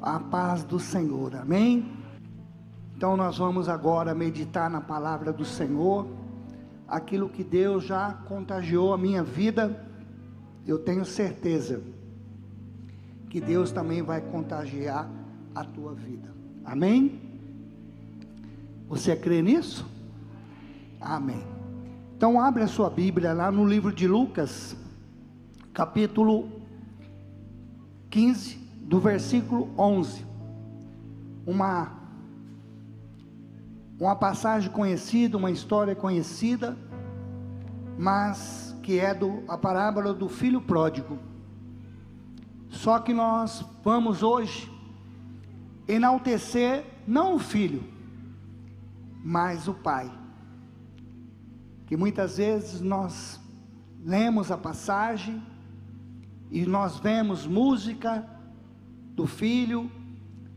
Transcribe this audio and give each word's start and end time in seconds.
a 0.00 0.18
paz 0.18 0.64
do 0.64 0.78
Senhor, 0.78 1.36
amém? 1.36 1.92
Então 2.96 3.16
nós 3.16 3.38
vamos 3.38 3.68
agora 3.68 4.14
meditar 4.14 4.70
na 4.70 4.80
palavra 4.80 5.32
do 5.32 5.44
Senhor, 5.44 6.06
aquilo 6.86 7.28
que 7.28 7.44
Deus 7.44 7.84
já 7.84 8.12
contagiou 8.26 8.92
a 8.92 8.98
minha 8.98 9.22
vida, 9.22 9.86
eu 10.66 10.78
tenho 10.78 11.04
certeza 11.04 11.82
que 13.28 13.40
Deus 13.40 13.70
também 13.70 14.02
vai 14.02 14.20
contagiar 14.20 15.08
a 15.54 15.64
tua 15.64 15.94
vida, 15.94 16.34
amém? 16.64 17.20
Você 18.88 19.14
crê 19.14 19.40
nisso? 19.40 19.86
Amém. 21.00 21.42
Então 22.16 22.40
abre 22.40 22.62
a 22.62 22.68
sua 22.68 22.90
Bíblia 22.90 23.32
lá 23.32 23.50
no 23.50 23.64
livro 23.64 23.92
de 23.92 24.06
Lucas, 24.06 24.76
capítulo 25.72 26.50
15, 28.10 28.58
do 28.90 28.98
versículo 28.98 29.72
11. 29.78 30.26
Uma 31.46 31.92
uma 34.00 34.16
passagem 34.16 34.68
conhecida, 34.72 35.36
uma 35.36 35.50
história 35.50 35.94
conhecida, 35.94 36.76
mas 37.96 38.74
que 38.82 38.98
é 38.98 39.14
do 39.14 39.44
a 39.46 39.56
parábola 39.56 40.12
do 40.12 40.28
filho 40.28 40.60
pródigo. 40.60 41.20
Só 42.68 42.98
que 42.98 43.12
nós 43.12 43.64
vamos 43.84 44.24
hoje 44.24 44.68
enaltecer 45.86 46.84
não 47.06 47.36
o 47.36 47.38
filho, 47.38 47.84
mas 49.22 49.68
o 49.68 49.74
pai. 49.74 50.10
Que 51.86 51.96
muitas 51.96 52.38
vezes 52.38 52.80
nós 52.80 53.38
lemos 54.04 54.50
a 54.50 54.58
passagem 54.58 55.40
e 56.50 56.66
nós 56.66 56.98
vemos 56.98 57.46
música 57.46 58.39
do 59.20 59.26
filho, 59.26 59.90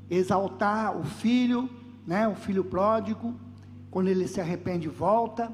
exaltar 0.09 0.97
o 0.97 1.03
filho, 1.03 1.69
né, 2.07 2.29
o 2.29 2.35
filho 2.35 2.63
pródigo, 2.63 3.35
quando 3.91 4.07
ele 4.07 4.25
se 4.25 4.39
arrepende 4.39 4.87
volta, 4.87 5.51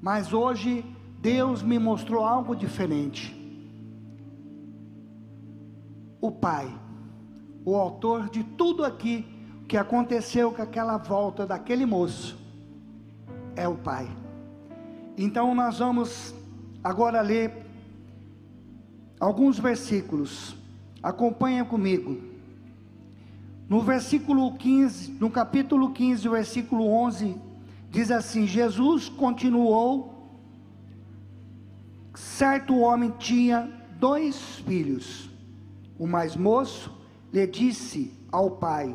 mas 0.00 0.32
hoje 0.32 0.84
Deus 1.20 1.64
me 1.64 1.80
mostrou 1.80 2.24
algo 2.24 2.54
diferente. 2.54 3.34
O 6.20 6.30
Pai, 6.30 6.72
o 7.64 7.74
autor 7.74 8.30
de 8.30 8.44
tudo 8.44 8.84
aqui 8.84 9.26
que 9.66 9.76
aconteceu 9.76 10.52
com 10.52 10.62
aquela 10.62 10.96
volta 10.96 11.44
daquele 11.44 11.84
moço, 11.84 12.38
é 13.56 13.66
o 13.66 13.74
Pai. 13.74 14.08
Então 15.18 15.52
nós 15.56 15.80
vamos 15.80 16.32
agora 16.84 17.20
ler 17.20 17.66
alguns 19.18 19.58
versículos. 19.58 20.56
Acompanha 21.02 21.64
comigo. 21.64 22.33
No 23.68 23.80
versículo 23.80 24.52
15, 24.52 25.12
no 25.12 25.30
capítulo 25.30 25.92
15, 25.92 26.28
versículo 26.28 26.86
11, 26.86 27.36
diz 27.90 28.10
assim: 28.10 28.46
Jesus 28.46 29.08
continuou. 29.08 30.12
Certo 32.14 32.76
homem 32.78 33.12
tinha 33.18 33.68
dois 33.98 34.36
filhos. 34.66 35.30
O 35.98 36.06
mais 36.06 36.36
moço 36.36 36.92
lhe 37.32 37.46
disse 37.46 38.12
ao 38.30 38.50
pai: 38.50 38.94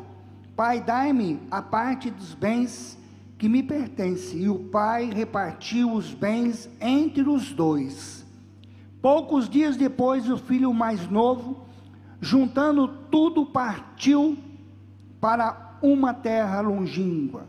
Pai, 0.54 0.80
dai-me 0.80 1.40
a 1.50 1.60
parte 1.60 2.10
dos 2.10 2.32
bens 2.32 2.96
que 3.38 3.48
me 3.48 3.62
pertence. 3.62 4.36
E 4.36 4.48
o 4.48 4.68
pai 4.68 5.10
repartiu 5.12 5.92
os 5.92 6.14
bens 6.14 6.70
entre 6.80 7.28
os 7.28 7.52
dois. 7.52 8.24
Poucos 9.02 9.48
dias 9.48 9.76
depois, 9.76 10.30
o 10.30 10.36
filho 10.36 10.72
mais 10.72 11.10
novo, 11.10 11.64
juntando 12.20 12.86
tudo, 13.10 13.46
partiu 13.46 14.38
para 15.20 15.78
uma 15.82 16.14
terra 16.14 16.60
longínqua. 16.60 17.48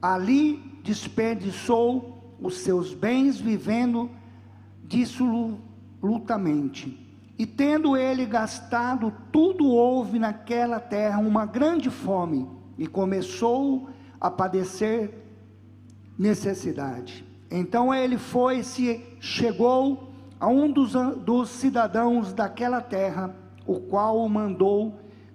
Ali 0.00 0.56
desperdiçou 0.82 2.36
os 2.40 2.58
seus 2.58 2.94
bens 2.94 3.40
vivendo 3.40 4.08
dissolutamente. 4.82 7.00
E 7.38 7.46
tendo 7.46 7.96
ele 7.96 8.26
gastado 8.26 9.12
tudo, 9.32 9.66
houve 9.66 10.18
naquela 10.18 10.78
terra 10.78 11.18
uma 11.18 11.46
grande 11.46 11.88
fome 11.90 12.48
e 12.78 12.86
começou 12.86 13.88
a 14.20 14.30
padecer 14.30 15.24
necessidade. 16.18 17.24
Então 17.50 17.94
ele 17.94 18.18
foi 18.18 18.62
se 18.62 19.02
chegou 19.20 20.10
a 20.38 20.46
um 20.46 20.70
dos, 20.70 20.92
dos 21.24 21.48
cidadãos 21.48 22.32
daquela 22.32 22.80
terra, 22.80 23.34
o 23.66 23.80
qual 23.80 24.18
o 24.18 24.28
mandou 24.28 24.94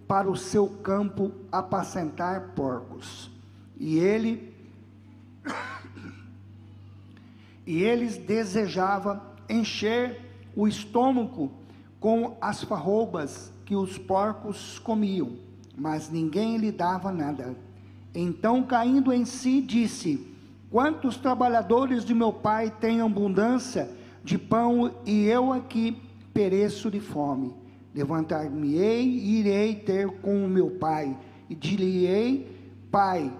para 0.10 0.28
o 0.28 0.36
seu 0.36 0.68
campo 0.68 1.32
apacentar 1.52 2.54
porcos. 2.56 3.30
E 3.78 4.00
ele 4.00 4.52
e 7.64 7.84
eles 7.84 8.18
desejava 8.18 9.22
encher 9.48 10.20
o 10.56 10.68
estômago 10.68 11.52
com 12.00 12.36
as 12.42 12.64
farrobas 12.64 13.54
que 13.64 13.76
os 13.76 14.00
porcos 14.00 14.80
comiam, 14.80 15.34
mas 15.78 16.10
ninguém 16.10 16.58
lhe 16.58 16.72
dava 16.72 17.12
nada. 17.12 17.56
Então, 18.16 18.64
caindo 18.64 19.14
em 19.14 19.26
si, 19.26 19.62
disse: 19.62 20.36
Quantos 20.72 21.18
trabalhadores 21.18 22.04
de 22.04 22.16
meu 22.16 22.34
pai 22.34 22.72
têm 22.72 23.00
abundância 23.00 23.88
de 24.24 24.40
pão 24.40 24.92
e 25.06 25.26
eu 25.26 25.54
aqui 25.54 26.02
pereço 26.34 26.90
de 26.90 27.00
fome? 27.00 27.54
Levantar-me-ei 27.94 29.04
e 29.04 29.40
irei 29.40 29.76
ter 29.76 30.10
com 30.22 30.46
o 30.46 30.50
meu 30.50 30.72
pai, 30.72 31.18
e 31.50 31.56
dir-lhe-ei: 31.56 32.76
Pai, 32.92 33.32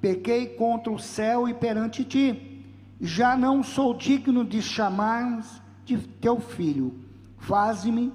pequei 0.00 0.46
contra 0.46 0.92
o 0.92 0.98
céu 0.98 1.48
e 1.48 1.54
perante 1.54 2.04
ti, 2.04 2.64
já 3.00 3.36
não 3.36 3.62
sou 3.62 3.94
digno 3.94 4.44
de 4.44 4.62
chamar 4.62 5.44
de 5.84 5.98
teu 5.98 6.40
filho, 6.40 6.94
faze-me 7.38 8.12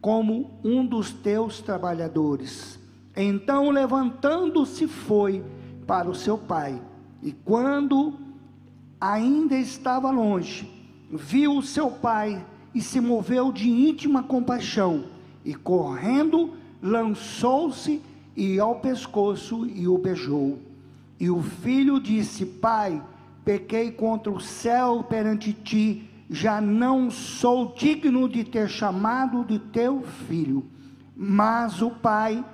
como 0.00 0.58
um 0.64 0.86
dos 0.86 1.12
teus 1.12 1.60
trabalhadores. 1.60 2.78
Então, 3.16 3.70
levantando-se, 3.70 4.86
foi 4.86 5.44
para 5.86 6.08
o 6.08 6.14
seu 6.14 6.38
pai, 6.38 6.80
e 7.22 7.32
quando 7.32 8.14
ainda 9.00 9.56
estava 9.56 10.10
longe, 10.10 10.70
viu 11.10 11.56
o 11.56 11.62
seu 11.62 11.90
pai 11.90 12.44
e 12.74 12.80
se 12.80 13.00
moveu 13.00 13.50
de 13.52 13.68
íntima 13.68 14.22
compaixão, 14.22 15.04
e 15.44 15.54
correndo, 15.54 16.52
lançou-se 16.82 18.00
e 18.36 18.58
ao 18.60 18.76
pescoço 18.76 19.66
e 19.66 19.88
o 19.88 19.98
beijou. 19.98 20.58
E 21.18 21.30
o 21.30 21.42
filho 21.42 22.00
disse: 22.00 22.46
Pai, 22.46 23.02
pequei 23.44 23.90
contra 23.90 24.30
o 24.30 24.40
céu 24.40 25.04
perante 25.08 25.52
ti, 25.52 26.08
já 26.30 26.60
não 26.60 27.10
sou 27.10 27.74
digno 27.74 28.28
de 28.28 28.44
ter 28.44 28.68
chamado 28.68 29.44
de 29.44 29.58
teu 29.58 30.02
filho. 30.02 30.64
Mas 31.16 31.82
o 31.82 31.90
pai 31.90 32.44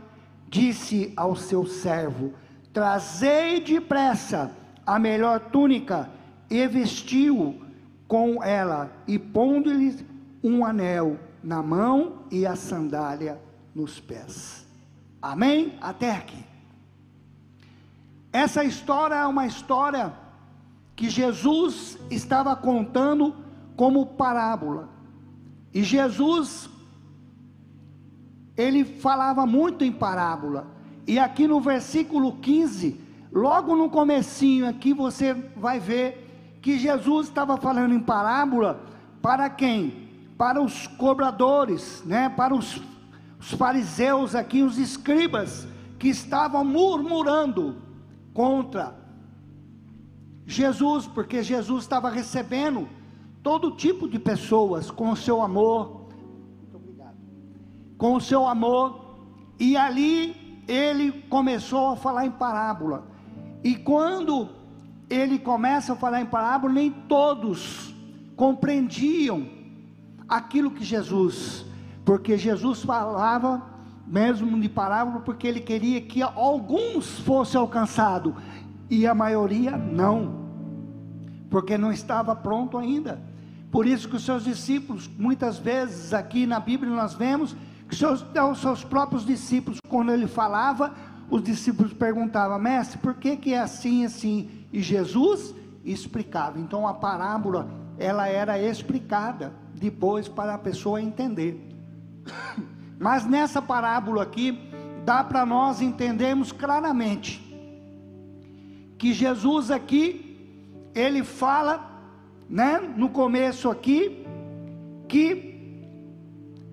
disse 0.48 1.12
ao 1.16 1.36
seu 1.36 1.66
servo: 1.66 2.32
Trazei 2.72 3.60
depressa 3.60 4.50
a 4.86 4.98
melhor 4.98 5.40
túnica 5.40 6.08
e 6.48 6.66
vestiu 6.66 7.60
com 8.06 8.42
ela, 8.42 8.92
e 9.06 9.18
pondo-lhe 9.18 10.06
um 10.42 10.64
anel 10.64 11.18
na 11.42 11.62
mão 11.62 12.20
e 12.30 12.46
a 12.46 12.56
sandália 12.56 13.40
nos 13.74 13.98
pés. 13.98 14.66
Amém? 15.20 15.78
Até 15.80 16.10
aqui. 16.10 16.44
Essa 18.32 18.64
história 18.64 19.14
é 19.14 19.26
uma 19.26 19.46
história 19.46 20.12
que 20.96 21.08
Jesus 21.08 21.98
estava 22.10 22.54
contando 22.54 23.34
como 23.76 24.06
parábola. 24.06 24.88
E 25.72 25.82
Jesus 25.82 26.68
ele 28.56 28.84
falava 28.84 29.44
muito 29.46 29.84
em 29.84 29.92
parábola. 29.92 30.66
E 31.06 31.18
aqui 31.18 31.46
no 31.46 31.60
versículo 31.60 32.36
15, 32.38 33.00
logo 33.32 33.74
no 33.76 33.90
comecinho 33.90 34.68
aqui 34.68 34.94
você 34.94 35.34
vai 35.56 35.78
ver 35.80 36.23
que 36.64 36.78
Jesus 36.78 37.28
estava 37.28 37.58
falando 37.58 37.92
em 37.92 38.00
parábola 38.00 38.80
para 39.20 39.50
quem? 39.50 40.08
Para 40.38 40.62
os 40.62 40.86
cobradores, 40.86 42.02
né? 42.06 42.30
Para 42.30 42.54
os, 42.54 42.80
os 43.38 43.50
fariseus 43.52 44.34
aqui, 44.34 44.62
os 44.62 44.78
escribas 44.78 45.68
que 45.98 46.08
estavam 46.08 46.64
murmurando 46.64 47.76
contra 48.32 48.96
Jesus, 50.46 51.06
porque 51.06 51.42
Jesus 51.42 51.84
estava 51.84 52.08
recebendo 52.08 52.88
todo 53.42 53.72
tipo 53.72 54.08
de 54.08 54.18
pessoas 54.18 54.90
com 54.90 55.10
o 55.10 55.16
seu 55.16 55.42
amor, 55.42 56.06
com 57.98 58.14
o 58.14 58.20
seu 58.22 58.46
amor, 58.46 59.18
e 59.60 59.76
ali 59.76 60.64
ele 60.66 61.12
começou 61.28 61.90
a 61.90 61.96
falar 61.96 62.24
em 62.24 62.30
parábola. 62.30 63.06
E 63.62 63.76
quando 63.76 64.48
ele 65.14 65.38
começa 65.38 65.92
a 65.92 65.96
falar 65.96 66.20
em 66.20 66.26
parábola, 66.26 66.72
nem 66.72 66.90
todos 66.90 67.94
compreendiam 68.36 69.46
aquilo 70.28 70.70
que 70.70 70.84
Jesus, 70.84 71.64
porque 72.04 72.36
Jesus 72.36 72.82
falava 72.82 73.62
mesmo 74.06 74.60
de 74.60 74.68
parábola, 74.68 75.20
porque 75.20 75.46
ele 75.46 75.60
queria 75.60 76.00
que 76.00 76.22
alguns 76.22 77.20
fossem 77.20 77.58
alcançados 77.58 78.34
e 78.90 79.06
a 79.06 79.14
maioria 79.14 79.76
não, 79.76 80.44
porque 81.48 81.78
não 81.78 81.92
estava 81.92 82.34
pronto 82.36 82.76
ainda. 82.76 83.20
Por 83.70 83.86
isso 83.86 84.08
que 84.08 84.16
os 84.16 84.24
seus 84.24 84.44
discípulos, 84.44 85.10
muitas 85.18 85.58
vezes 85.58 86.12
aqui 86.12 86.46
na 86.46 86.60
Bíblia 86.60 86.94
nós 86.94 87.14
vemos 87.14 87.56
que 87.88 87.96
seus, 87.96 88.24
os 88.50 88.60
seus 88.60 88.84
próprios 88.84 89.24
discípulos, 89.24 89.78
quando 89.88 90.12
ele 90.12 90.26
falava, 90.26 90.94
os 91.30 91.42
discípulos 91.42 91.92
perguntavam, 91.92 92.58
mestre, 92.58 92.98
por 92.98 93.14
que, 93.14 93.36
que 93.36 93.54
é 93.54 93.60
assim, 93.60 94.04
assim? 94.04 94.63
E 94.74 94.82
Jesus 94.82 95.54
explicava. 95.84 96.58
Então 96.58 96.84
a 96.84 96.92
parábola, 96.92 97.70
ela 97.96 98.26
era 98.26 98.58
explicada 98.58 99.52
depois 99.72 100.26
para 100.26 100.54
a 100.54 100.58
pessoa 100.58 101.00
entender. 101.00 101.64
Mas 102.98 103.24
nessa 103.24 103.62
parábola 103.62 104.24
aqui, 104.24 104.58
dá 105.04 105.22
para 105.22 105.46
nós 105.46 105.80
entendermos 105.80 106.50
claramente 106.50 107.40
que 108.98 109.12
Jesus 109.12 109.70
aqui, 109.70 110.90
ele 110.92 111.22
fala, 111.22 111.88
né, 112.50 112.80
no 112.96 113.10
começo 113.10 113.70
aqui, 113.70 114.26
que 115.06 115.54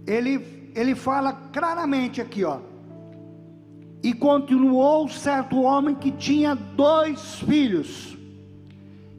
ele, 0.08 0.72
ele 0.74 0.96
fala 0.96 1.34
claramente 1.54 2.20
aqui, 2.20 2.44
ó. 2.44 2.62
E 4.04 4.14
continuou 4.14 5.08
certo 5.08 5.62
homem 5.62 5.96
que 5.96 6.12
tinha 6.12 6.56
dois 6.56 7.36
filhos. 7.36 8.18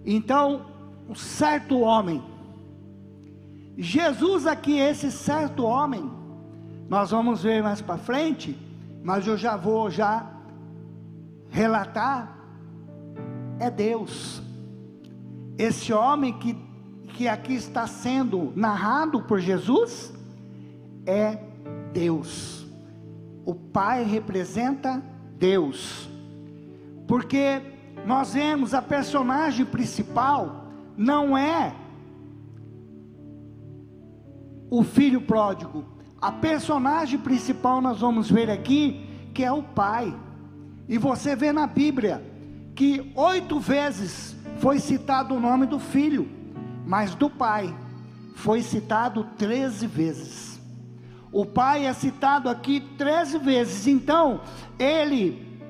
Então, 0.05 0.67
um 1.09 1.15
certo 1.15 1.81
homem. 1.81 2.23
Jesus 3.77 4.47
aqui, 4.47 4.79
esse 4.79 5.11
certo 5.11 5.65
homem, 5.65 6.11
nós 6.89 7.11
vamos 7.11 7.43
ver 7.43 7.63
mais 7.63 7.81
para 7.81 7.97
frente, 7.97 8.59
mas 9.03 9.27
eu 9.27 9.37
já 9.37 9.57
vou 9.57 9.91
já 9.91 10.31
relatar 11.49 12.43
é 13.63 13.71
Deus. 13.71 14.43
Esse 15.57 15.93
homem 15.93 16.33
que, 16.33 16.57
que 17.15 17.29
aqui 17.29 17.55
está 17.55 17.87
sendo 17.87 18.53
narrado 18.57 19.23
por 19.23 19.39
Jesus 19.39 20.13
é 21.07 21.39
Deus. 21.93 22.62
O 23.45 23.55
Pai 23.55 24.05
representa 24.05 25.03
Deus. 25.39 26.09
Porque 27.07 27.61
nós 28.07 28.35
vemos 28.35 28.75
a 28.75 28.83
personagem 28.83 29.67
principal 29.67 30.67
não 30.97 31.37
é 31.37 31.75
o 34.71 34.83
filho 34.83 35.21
pródigo, 35.21 35.85
a 36.21 36.33
personagem 36.33 37.19
principal 37.19 37.81
nós 37.81 38.01
vamos 38.01 38.31
ver 38.31 38.49
aqui, 38.49 39.07
que 39.35 39.45
é 39.45 39.53
o 39.53 39.63
pai. 39.63 40.15
E 40.89 40.97
você 40.97 41.37
vê 41.37 41.53
na 41.53 41.67
Bíblia 41.67 42.25
que 42.75 43.13
oito 43.15 43.59
vezes 43.61 44.35
foi 44.59 44.79
citado 44.79 45.35
o 45.35 45.41
nome 45.41 45.67
do 45.67 45.79
filho, 45.79 46.29
mas 46.87 47.15
do 47.15 47.29
pai 47.29 47.75
foi 48.35 48.63
citado 48.63 49.25
treze 49.37 49.87
vezes. 49.87 50.52
O 51.33 51.47
pai 51.47 51.87
é 51.87 51.93
citado 51.95 52.49
aqui 52.49 52.81
treze 52.99 53.39
vezes, 53.39 53.87
então 53.87 54.43
ele 54.79 55.61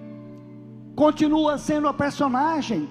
continua 0.97 1.57
sendo 1.57 1.87
a 1.87 1.95
personagem 1.95 2.89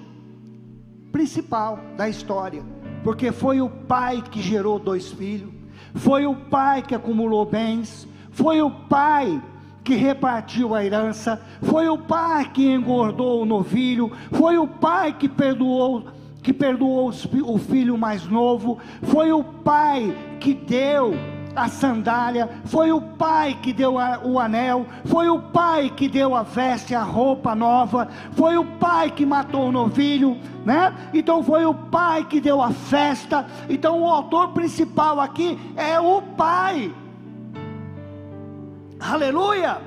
principal 1.12 1.78
da 1.96 2.08
história, 2.08 2.64
porque 3.04 3.30
foi 3.30 3.60
o 3.60 3.68
pai 3.68 4.22
que 4.22 4.40
gerou 4.40 4.78
dois 4.78 5.12
filhos 5.12 5.62
foi 5.94 6.26
o 6.26 6.34
pai 6.34 6.82
que 6.82 6.94
acumulou 6.94 7.44
bens, 7.44 8.08
foi 8.30 8.62
o 8.62 8.70
pai 8.70 9.42
que 9.84 9.94
repartiu 9.94 10.74
a 10.74 10.84
herança, 10.84 11.40
foi 11.62 11.88
o 11.88 11.98
pai 11.98 12.50
que 12.50 12.70
engordou 12.70 13.42
o 13.42 13.46
novilho, 13.46 14.12
foi 14.30 14.56
o 14.56 14.66
pai 14.66 15.12
que 15.12 15.28
perdoou 15.28 16.04
que 16.42 16.52
perdoou 16.52 17.12
o 17.44 17.58
filho 17.58 17.96
mais 17.96 18.26
novo, 18.26 18.76
foi 19.02 19.30
o 19.30 19.44
pai 19.44 20.12
que 20.40 20.52
deu 20.52 21.14
a 21.54 21.68
sandália, 21.68 22.48
foi 22.64 22.92
o 22.92 23.00
pai 23.00 23.58
que 23.62 23.72
deu 23.72 23.98
a, 23.98 24.20
o 24.24 24.38
anel, 24.38 24.86
foi 25.04 25.28
o 25.28 25.38
pai 25.38 25.90
que 25.90 26.08
deu 26.08 26.34
a 26.34 26.42
veste, 26.42 26.94
a 26.94 27.02
roupa 27.02 27.54
nova, 27.54 28.08
foi 28.32 28.56
o 28.56 28.64
pai 28.64 29.10
que 29.10 29.26
matou 29.26 29.68
o 29.68 29.72
novilho, 29.72 30.36
né? 30.64 30.94
Então 31.12 31.42
foi 31.42 31.64
o 31.64 31.74
pai 31.74 32.24
que 32.24 32.40
deu 32.40 32.62
a 32.62 32.70
festa. 32.70 33.46
Então 33.68 34.00
o 34.00 34.06
autor 34.08 34.48
principal 34.48 35.20
aqui 35.20 35.58
é 35.76 36.00
o 36.00 36.22
pai. 36.22 36.92
Aleluia! 38.98 39.78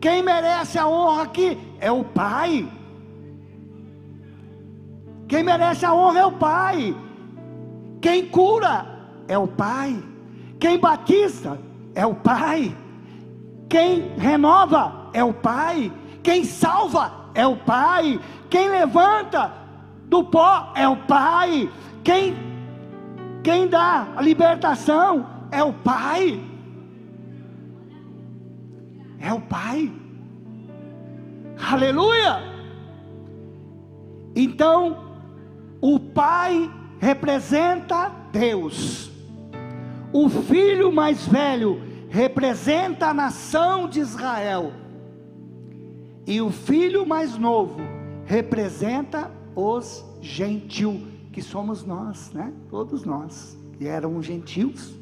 Quem 0.00 0.22
merece 0.22 0.78
a 0.78 0.86
honra 0.86 1.22
aqui 1.22 1.58
é 1.80 1.90
o 1.90 2.04
pai. 2.04 2.68
Quem 5.26 5.42
merece 5.42 5.84
a 5.84 5.92
honra 5.92 6.20
é 6.20 6.26
o 6.26 6.32
pai. 6.32 6.96
Quem 8.00 8.26
cura 8.26 8.86
é 9.26 9.36
o 9.36 9.48
pai. 9.48 10.00
Quem 10.58 10.78
batiza 10.78 11.58
é 11.94 12.06
o 12.06 12.14
Pai. 12.14 12.76
Quem 13.68 14.16
renova 14.16 15.10
é 15.12 15.22
o 15.22 15.32
Pai. 15.32 15.92
Quem 16.22 16.44
salva 16.44 17.30
é 17.34 17.46
o 17.46 17.56
Pai. 17.56 18.20
Quem 18.48 18.68
levanta 18.68 19.52
do 20.06 20.24
pó 20.24 20.72
é 20.74 20.88
o 20.88 20.96
Pai. 20.96 21.70
Quem, 22.02 22.34
quem 23.42 23.68
dá 23.68 24.08
a 24.16 24.22
libertação 24.22 25.26
é 25.50 25.62
o 25.62 25.72
Pai. 25.72 26.40
É 29.18 29.32
o 29.32 29.40
Pai. 29.40 29.92
Aleluia! 31.70 32.38
Então, 34.34 35.16
o 35.80 35.98
Pai 35.98 36.70
representa 37.00 38.12
Deus. 38.30 39.15
O 40.12 40.28
filho 40.28 40.92
mais 40.92 41.26
velho 41.26 41.80
representa 42.08 43.08
a 43.08 43.14
nação 43.14 43.88
de 43.88 44.00
Israel, 44.00 44.72
e 46.26 46.40
o 46.40 46.50
filho 46.50 47.06
mais 47.06 47.36
novo 47.36 47.80
representa 48.24 49.30
os 49.54 50.04
gentios, 50.20 51.00
que 51.32 51.42
somos 51.42 51.84
nós, 51.84 52.32
né? 52.32 52.52
Todos 52.68 53.04
nós, 53.04 53.56
que 53.78 53.86
eram 53.86 54.20
gentios. 54.22 54.94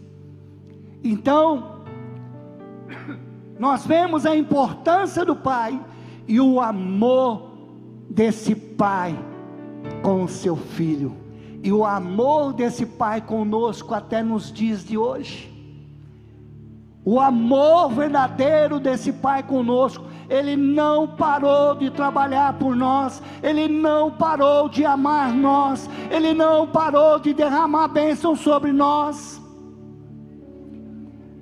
Então, 1.02 1.84
nós 3.58 3.86
vemos 3.86 4.26
a 4.26 4.36
importância 4.36 5.24
do 5.24 5.36
pai 5.36 5.80
e 6.26 6.40
o 6.40 6.60
amor 6.60 7.52
desse 8.10 8.55
pai 8.55 9.17
com 10.02 10.24
o 10.24 10.29
seu 10.29 10.56
filho 10.56 11.23
e 11.64 11.72
o 11.72 11.82
amor 11.82 12.52
desse 12.52 12.84
Pai 12.84 13.22
conosco 13.22 13.94
até 13.94 14.22
nos 14.22 14.52
dias 14.52 14.84
de 14.84 14.98
hoje. 14.98 15.50
O 17.02 17.18
amor 17.18 17.88
verdadeiro 17.88 18.78
desse 18.78 19.10
Pai 19.10 19.42
conosco, 19.42 20.04
Ele 20.28 20.56
não 20.56 21.08
parou 21.08 21.74
de 21.74 21.90
trabalhar 21.90 22.52
por 22.58 22.76
nós, 22.76 23.22
Ele 23.42 23.66
não 23.66 24.10
parou 24.10 24.68
de 24.68 24.84
amar 24.84 25.32
nós, 25.32 25.88
Ele 26.10 26.34
não 26.34 26.66
parou 26.66 27.18
de 27.18 27.32
derramar 27.32 27.88
bênção 27.88 28.36
sobre 28.36 28.70
nós. 28.70 29.40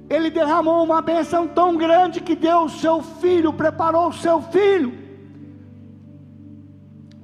Ele 0.08 0.30
derramou 0.30 0.84
uma 0.84 1.02
bênção 1.02 1.48
tão 1.48 1.76
grande 1.76 2.20
que 2.20 2.36
deu 2.36 2.66
o 2.66 2.68
seu 2.68 3.02
filho, 3.02 3.52
preparou 3.52 4.10
o 4.10 4.12
seu 4.12 4.40
filho 4.40 4.92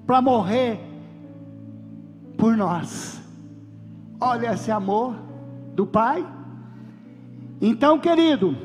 para 0.05 0.21
morrer 0.21 0.88
por 2.39 2.57
nós. 2.57 3.21
Olha 4.19 4.55
esse 4.55 4.71
amor 4.71 5.15
do 5.75 5.87
Pai. 5.87 6.27
Então, 7.61 7.99
querido, 7.99 8.57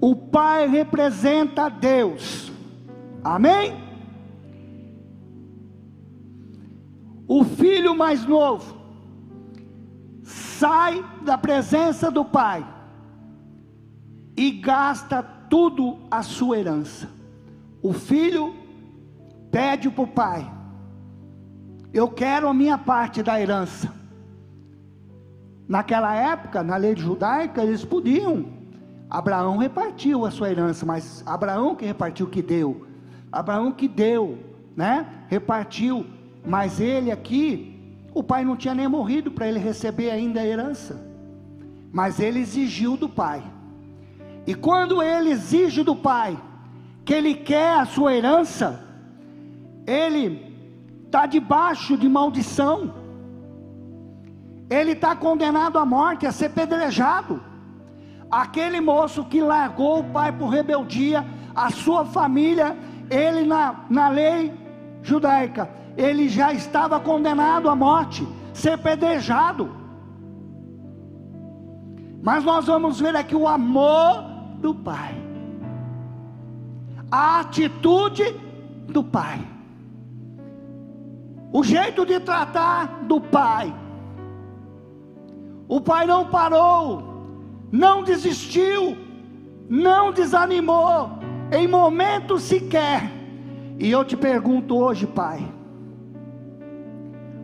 o 0.00 0.16
Pai 0.16 0.66
representa 0.66 1.68
Deus. 1.68 2.50
Amém? 3.22 3.74
O 7.28 7.44
filho 7.44 7.96
mais 7.96 8.24
novo 8.24 8.74
sai 10.22 11.04
da 11.24 11.36
presença 11.36 12.10
do 12.10 12.24
Pai 12.24 12.66
e 14.36 14.50
gasta 14.50 15.22
tudo 15.22 15.98
a 16.10 16.22
sua 16.22 16.58
herança. 16.58 17.08
O 17.82 17.92
filho 17.92 18.54
pede 19.50 19.90
para 19.90 20.04
o 20.04 20.06
pai: 20.06 20.50
eu 21.94 22.08
quero 22.08 22.48
a 22.48 22.52
minha 22.52 22.76
parte 22.76 23.22
da 23.22 23.40
herança. 23.40 23.94
Naquela 25.68 26.12
época, 26.12 26.60
na 26.60 26.76
lei 26.76 26.96
judaica, 26.96 27.62
eles 27.62 27.84
podiam. 27.84 28.46
Abraão 29.08 29.56
repartiu 29.56 30.26
a 30.26 30.30
sua 30.32 30.50
herança, 30.50 30.84
mas 30.84 31.22
Abraão 31.24 31.76
que 31.76 31.86
repartiu 31.86 32.26
que 32.26 32.42
deu. 32.42 32.84
Abraão 33.30 33.70
que 33.70 33.86
deu, 33.86 34.40
né? 34.76 35.06
Repartiu, 35.28 36.04
mas 36.44 36.80
ele 36.80 37.12
aqui, 37.12 37.80
o 38.12 38.24
pai 38.24 38.44
não 38.44 38.56
tinha 38.56 38.74
nem 38.74 38.88
morrido 38.88 39.30
para 39.30 39.46
ele 39.46 39.60
receber 39.60 40.10
ainda 40.10 40.40
a 40.40 40.46
herança. 40.46 41.00
Mas 41.92 42.18
ele 42.18 42.40
exigiu 42.40 42.96
do 42.96 43.08
pai. 43.08 43.40
E 44.48 44.52
quando 44.52 45.00
ele 45.00 45.30
exige 45.30 45.84
do 45.84 45.94
pai 45.94 46.36
que 47.04 47.14
ele 47.14 47.34
quer 47.34 47.78
a 47.78 47.84
sua 47.86 48.14
herança, 48.14 48.84
ele 49.86 50.43
está 51.14 51.26
debaixo 51.26 51.96
de 51.96 52.08
maldição, 52.08 52.92
ele 54.68 54.92
está 54.92 55.14
condenado 55.14 55.78
à 55.78 55.86
morte, 55.86 56.26
a 56.26 56.32
ser 56.32 56.50
pedrejado. 56.50 57.40
Aquele 58.28 58.80
moço 58.80 59.24
que 59.24 59.40
largou 59.40 60.00
o 60.00 60.04
pai 60.10 60.32
por 60.32 60.48
rebeldia, 60.48 61.24
a 61.54 61.70
sua 61.70 62.04
família, 62.04 62.76
ele 63.08 63.46
na, 63.46 63.84
na 63.88 64.08
lei 64.08 64.52
judaica, 65.02 65.70
ele 65.96 66.28
já 66.28 66.52
estava 66.52 66.98
condenado 66.98 67.70
à 67.70 67.76
morte, 67.76 68.26
ser 68.52 68.76
pedrejado. 68.78 69.70
Mas 72.24 72.42
nós 72.42 72.66
vamos 72.66 72.98
ver 72.98 73.14
aqui 73.14 73.36
o 73.36 73.46
amor 73.46 74.24
do 74.58 74.74
pai, 74.74 75.14
a 77.08 77.38
atitude 77.38 78.24
do 78.88 79.04
pai, 79.04 79.53
o 81.54 81.62
jeito 81.62 82.04
de 82.04 82.18
tratar 82.18 83.04
do 83.04 83.20
pai. 83.20 83.72
O 85.68 85.80
pai 85.80 86.04
não 86.04 86.26
parou, 86.26 87.00
não 87.70 88.02
desistiu, 88.02 88.98
não 89.70 90.12
desanimou, 90.12 91.10
em 91.52 91.68
momento 91.68 92.40
sequer. 92.40 93.08
E 93.78 93.88
eu 93.88 94.04
te 94.04 94.16
pergunto 94.16 94.76
hoje, 94.76 95.06
pai, 95.06 95.48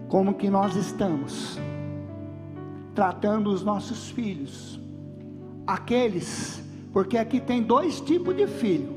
como 0.08 0.34
que 0.34 0.50
nós 0.50 0.74
estamos 0.74 1.56
tratando 2.92 3.48
os 3.48 3.62
nossos 3.62 4.10
filhos? 4.10 4.80
Aqueles, 5.64 6.60
porque 6.92 7.16
aqui 7.16 7.38
tem 7.38 7.62
dois 7.62 8.00
tipos 8.00 8.36
de 8.36 8.48
filho: 8.48 8.92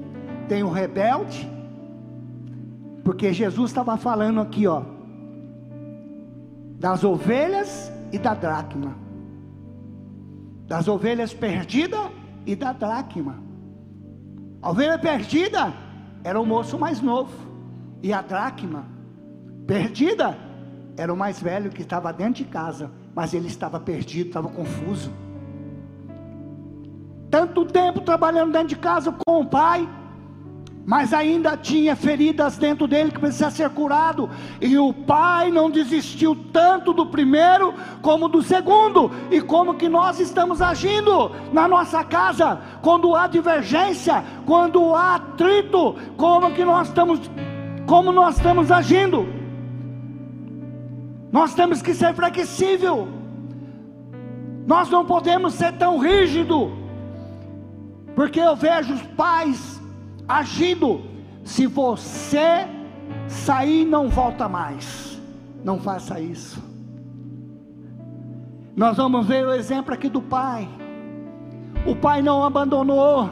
tem 0.48 0.63
o 0.63 0.72
rebelde, 0.72 1.48
porque 3.03 3.32
Jesus 3.32 3.70
estava 3.70 3.96
falando 3.96 4.41
aqui, 4.41 4.65
ó, 4.65 4.93
das 6.84 7.02
ovelhas 7.02 7.90
e 8.12 8.20
da 8.20 8.34
dracma 8.34 8.94
das 10.68 10.88
ovelhas 10.88 11.34
perdidas 11.34 12.10
e 12.46 12.56
da 12.56 12.74
dracma. 12.74 13.38
A 14.62 14.72
ovelha 14.72 14.98
perdida 14.98 15.74
era 16.24 16.40
o 16.40 16.46
moço 16.46 16.78
mais 16.78 17.02
novo, 17.02 17.32
e 18.02 18.12
a 18.12 18.22
dracma 18.22 18.86
perdida 19.66 20.38
era 20.98 21.13
o 21.13 21.16
mais 21.16 21.40
velho 21.40 21.70
que 21.70 21.84
estava 21.84 22.12
dentro 22.12 22.44
de 22.44 22.46
casa, 22.46 22.92
mas 23.16 23.34
ele 23.34 23.48
estava 23.48 23.80
perdido, 23.80 24.28
estava 24.28 24.50
confuso. 24.50 25.12
Tanto 27.30 27.66
tempo 27.66 28.02
trabalhando 28.02 28.52
dentro 28.52 28.70
de 28.70 28.78
casa 28.78 29.16
com 29.25 29.42
o 29.42 29.46
pai, 29.46 29.88
mas 30.86 31.13
ainda 31.13 31.56
tinha 31.56 31.96
feridas 31.96 32.58
dentro 32.58 32.88
dele 32.88 33.12
que 33.12 33.20
precisava 33.20 33.52
ser 33.52 33.70
curado, 33.70 34.30
e 34.60 34.78
o 34.78 34.94
pai 34.94 35.50
não 35.50 35.70
desistiu 35.70 36.36
tanto 36.52 36.92
do 36.92 37.06
primeiro 37.06 37.74
como 38.02 38.28
do 38.28 38.42
segundo. 38.42 39.10
E 39.32 39.40
como 39.42 39.75
que 39.75 39.88
nós 39.88 40.20
estamos 40.20 40.62
agindo 40.62 41.32
na 41.54 41.68
nossa 41.68 42.04
casa 42.04 42.60
quando 42.82 43.16
há 43.16 43.28
divergência, 43.28 44.24
quando 44.46 44.94
há 44.94 45.16
atrito, 45.16 45.96
como 46.18 46.52
que 46.52 46.66
nós 46.66 46.90
estamos 46.90 47.20
como 47.86 48.12
nós 48.12 48.38
estamos 48.38 48.72
agindo? 48.72 49.28
Nós 51.32 51.54
temos 51.54 51.82
que 51.82 51.94
ser 51.94 52.13
flexível. 52.13 53.08
Nós 54.66 54.90
não 54.90 55.04
podemos 55.06 55.54
ser 55.56 55.74
tão 55.74 55.98
rígido. 55.98 56.72
Porque 58.16 58.40
eu 58.40 58.56
vejo 58.56 58.94
os 58.94 59.02
pais 59.02 59.83
agindo. 60.27 61.01
Se 61.44 61.68
você 61.68 62.68
sair, 63.27 63.86
não 63.86 64.10
volta 64.10 64.48
mais. 64.48 65.20
Não 65.63 65.80
faça 65.80 66.20
isso. 66.20 66.62
Nós 68.75 68.98
vamos 68.98 69.27
ver 69.27 69.46
o 69.46 69.53
exemplo 69.53 69.94
aqui 69.94 70.10
do 70.10 70.22
pai. 70.22 70.68
O 71.86 71.96
pai 71.96 72.22
não 72.22 72.44
abandonou, 72.44 73.30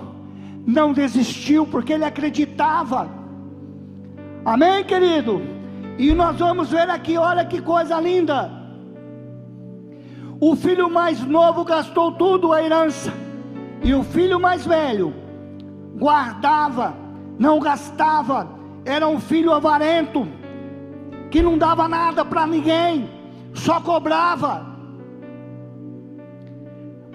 não 0.65 0.93
desistiu, 0.93 1.65
porque 1.65 1.93
ele 1.93 2.05
acreditava. 2.05 3.10
Amém, 4.43 4.83
querido? 4.83 5.41
E 5.98 6.13
nós 6.13 6.38
vamos 6.38 6.69
ver 6.69 6.89
aqui, 6.89 7.17
olha 7.17 7.45
que 7.45 7.62
coisa 7.62 8.00
linda. 8.00 8.51
O 10.39 10.55
filho 10.55 10.89
mais 10.89 11.21
novo 11.21 11.63
gastou 11.63 12.12
tudo 12.12 12.51
a 12.51 12.63
herança, 12.63 13.13
e 13.83 13.93
o 13.93 14.03
filho 14.03 14.39
mais 14.39 14.65
velho 14.65 15.21
guardava, 15.98 16.95
não 17.38 17.60
gastava, 17.60 18.48
era 18.86 19.07
um 19.07 19.19
filho 19.19 19.53
avarento, 19.53 20.27
que 21.29 21.41
não 21.41 21.57
dava 21.57 21.88
nada 21.88 22.25
para 22.25 22.48
ninguém, 22.48 23.10
só 23.53 23.79
cobrava. 23.79 24.65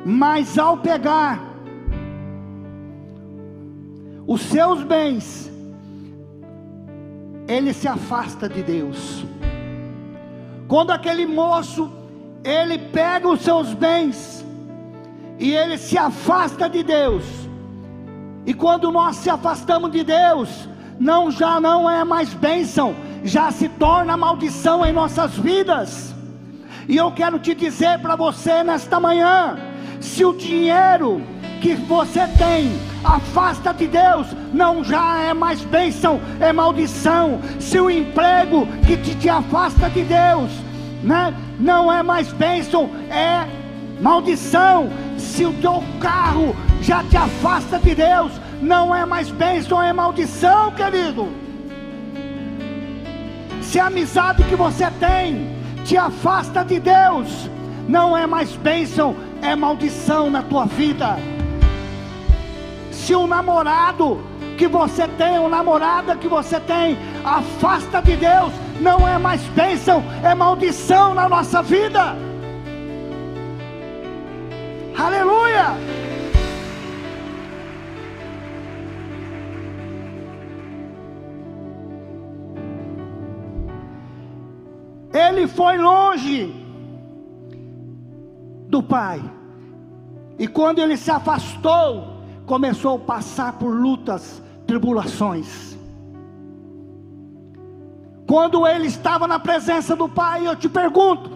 Mas 0.04 0.56
ao 0.58 0.76
pegar 0.76 1.40
os 4.26 4.40
seus 4.40 4.82
bens, 4.82 5.50
ele 7.48 7.72
se 7.72 7.86
afasta 7.86 8.48
de 8.48 8.62
Deus. 8.62 9.24
Quando 10.68 10.90
aquele 10.90 11.26
moço, 11.26 11.90
ele 12.42 12.78
pega 12.78 13.28
os 13.28 13.40
seus 13.40 13.72
bens 13.72 14.44
e 15.38 15.52
ele 15.52 15.78
se 15.78 15.96
afasta 15.96 16.68
de 16.68 16.82
Deus, 16.82 17.24
e 18.46 18.54
quando 18.54 18.92
nós 18.92 19.16
se 19.16 19.28
afastamos 19.28 19.90
de 19.90 20.04
Deus, 20.04 20.68
não 21.00 21.30
já 21.32 21.60
não 21.60 21.90
é 21.90 22.04
mais 22.04 22.32
bênção, 22.32 22.94
já 23.24 23.50
se 23.50 23.68
torna 23.68 24.16
maldição 24.16 24.86
em 24.86 24.92
nossas 24.92 25.32
vidas. 25.36 26.14
E 26.88 26.96
eu 26.96 27.10
quero 27.10 27.40
te 27.40 27.54
dizer 27.56 27.98
para 27.98 28.14
você 28.14 28.62
nesta 28.62 29.00
manhã, 29.00 29.58
se 30.00 30.24
o 30.24 30.32
dinheiro 30.32 31.20
que 31.60 31.74
você 31.74 32.20
tem 32.38 32.70
afasta 33.02 33.74
de 33.74 33.88
Deus, 33.88 34.28
não 34.52 34.84
já 34.84 35.18
é 35.22 35.34
mais 35.34 35.60
bênção, 35.62 36.20
é 36.38 36.52
maldição. 36.52 37.40
Se 37.58 37.80
o 37.80 37.90
emprego 37.90 38.68
que 38.86 38.96
te, 38.96 39.16
te 39.16 39.28
afasta 39.28 39.90
de 39.90 40.02
Deus, 40.04 40.52
né, 41.02 41.34
não 41.58 41.92
é 41.92 42.00
mais 42.02 42.32
bênção, 42.32 42.88
é 43.10 43.44
maldição. 44.00 44.88
Se 45.18 45.44
o 45.44 45.52
teu 45.54 45.82
carro 45.98 46.54
já 46.80 47.02
te 47.04 47.16
afasta 47.16 47.78
de 47.78 47.94
Deus, 47.94 48.32
não 48.60 48.94
é 48.94 49.04
mais 49.04 49.30
bênção, 49.30 49.82
é 49.82 49.92
maldição, 49.92 50.72
querido. 50.72 51.28
Se 53.62 53.80
a 53.80 53.86
amizade 53.86 54.44
que 54.44 54.54
você 54.54 54.90
tem 55.00 55.56
te 55.84 55.96
afasta 55.96 56.64
de 56.64 56.78
Deus, 56.80 57.50
não 57.88 58.16
é 58.16 58.26
mais 58.26 58.54
bênção, 58.56 59.16
é 59.42 59.54
maldição 59.54 60.30
na 60.30 60.42
tua 60.42 60.66
vida. 60.66 61.16
Se 62.90 63.14
o 63.14 63.26
namorado 63.26 64.20
que 64.56 64.66
você 64.66 65.06
tem, 65.06 65.38
ou 65.38 65.48
namorada 65.48 66.16
que 66.16 66.28
você 66.28 66.58
tem, 66.60 66.96
afasta 67.24 68.00
de 68.00 68.16
Deus, 68.16 68.52
não 68.80 69.06
é 69.06 69.18
mais 69.18 69.42
bênção, 69.48 70.02
é 70.22 70.34
maldição 70.34 71.14
na 71.14 71.28
nossa 71.28 71.62
vida. 71.62 72.16
Aleluia! 74.98 76.05
Ele 85.46 85.54
foi 85.54 85.78
longe 85.78 86.52
do 88.68 88.82
Pai. 88.82 89.22
E 90.36 90.48
quando 90.48 90.80
ele 90.80 90.96
se 90.96 91.08
afastou, 91.08 92.20
começou 92.44 92.96
a 92.96 92.98
passar 92.98 93.52
por 93.52 93.72
lutas, 93.72 94.42
tribulações. 94.66 95.78
Quando 98.26 98.66
ele 98.66 98.88
estava 98.88 99.28
na 99.28 99.38
presença 99.38 99.94
do 99.94 100.08
Pai, 100.08 100.48
eu 100.48 100.56
te 100.56 100.68
pergunto: 100.68 101.30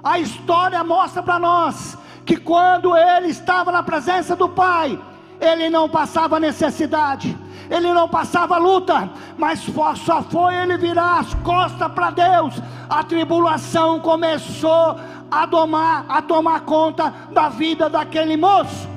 a 0.00 0.20
história 0.20 0.84
mostra 0.84 1.20
para 1.20 1.40
nós 1.40 1.98
que 2.24 2.36
quando 2.36 2.96
ele 2.96 3.28
estava 3.28 3.72
na 3.72 3.82
presença 3.82 4.36
do 4.36 4.48
Pai, 4.48 4.96
ele 5.40 5.68
não 5.68 5.88
passava 5.88 6.38
necessidade, 6.38 7.36
ele 7.70 7.92
não 7.92 8.08
passava 8.08 8.58
luta, 8.58 9.10
mas 9.36 9.60
só 10.04 10.22
foi 10.22 10.54
ele 10.54 10.76
virar 10.76 11.20
as 11.20 11.34
costas 11.34 11.90
para 11.92 12.10
Deus, 12.10 12.54
a 12.88 13.02
tribulação 13.02 14.00
começou 14.00 14.96
a 15.30 15.46
tomar, 15.46 16.04
a 16.08 16.22
tomar 16.22 16.60
conta 16.60 17.12
da 17.30 17.48
vida 17.48 17.88
daquele 17.88 18.36
moço. 18.36 18.88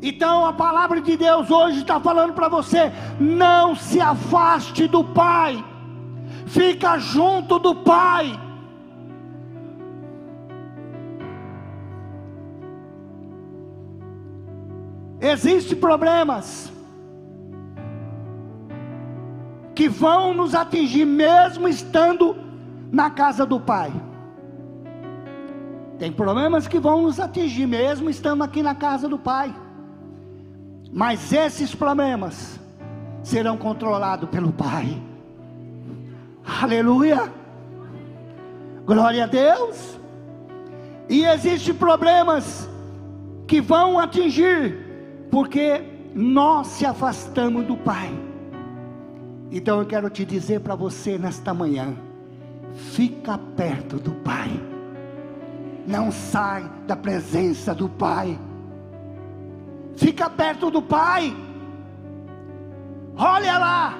Então 0.00 0.46
a 0.46 0.52
palavra 0.52 1.00
de 1.00 1.16
Deus 1.16 1.50
hoje 1.50 1.80
está 1.80 1.98
falando 1.98 2.32
para 2.32 2.48
você: 2.48 2.92
não 3.18 3.74
se 3.74 4.00
afaste 4.00 4.86
do 4.86 5.02
Pai, 5.02 5.64
fica 6.46 6.98
junto 6.98 7.58
do 7.58 7.74
Pai. 7.74 8.45
Existem 15.20 15.78
problemas 15.78 16.72
que 19.74 19.88
vão 19.88 20.32
nos 20.32 20.54
atingir 20.54 21.04
mesmo 21.04 21.68
estando 21.68 22.36
na 22.90 23.10
casa 23.10 23.44
do 23.44 23.60
Pai. 23.60 23.92
Tem 25.98 26.12
problemas 26.12 26.68
que 26.68 26.78
vão 26.78 27.02
nos 27.02 27.18
atingir 27.18 27.66
mesmo 27.66 28.10
estando 28.10 28.42
aqui 28.42 28.62
na 28.62 28.74
casa 28.74 29.08
do 29.08 29.18
Pai. 29.18 29.54
Mas 30.92 31.32
esses 31.32 31.74
problemas 31.74 32.60
serão 33.22 33.56
controlados 33.56 34.28
pelo 34.28 34.52
Pai. 34.52 35.02
Aleluia! 36.62 37.32
Glória 38.84 39.24
a 39.24 39.26
Deus! 39.26 39.98
E 41.08 41.24
existem 41.24 41.74
problemas 41.74 42.68
que 43.46 43.60
vão 43.60 43.98
atingir, 43.98 44.85
porque 45.30 45.82
nós 46.14 46.68
se 46.68 46.86
afastamos 46.86 47.66
do 47.66 47.76
Pai. 47.76 48.10
Então 49.50 49.80
eu 49.80 49.86
quero 49.86 50.10
te 50.10 50.24
dizer 50.24 50.60
para 50.60 50.74
você 50.74 51.18
nesta 51.18 51.52
manhã: 51.54 51.94
fica 52.74 53.38
perto 53.38 53.98
do 53.98 54.12
Pai, 54.12 54.50
não 55.86 56.10
sai 56.10 56.70
da 56.86 56.96
presença 56.96 57.74
do 57.74 57.88
Pai, 57.88 58.38
fica 59.96 60.28
perto 60.28 60.70
do 60.70 60.82
Pai, 60.82 61.36
olha 63.16 63.58
lá. 63.58 63.98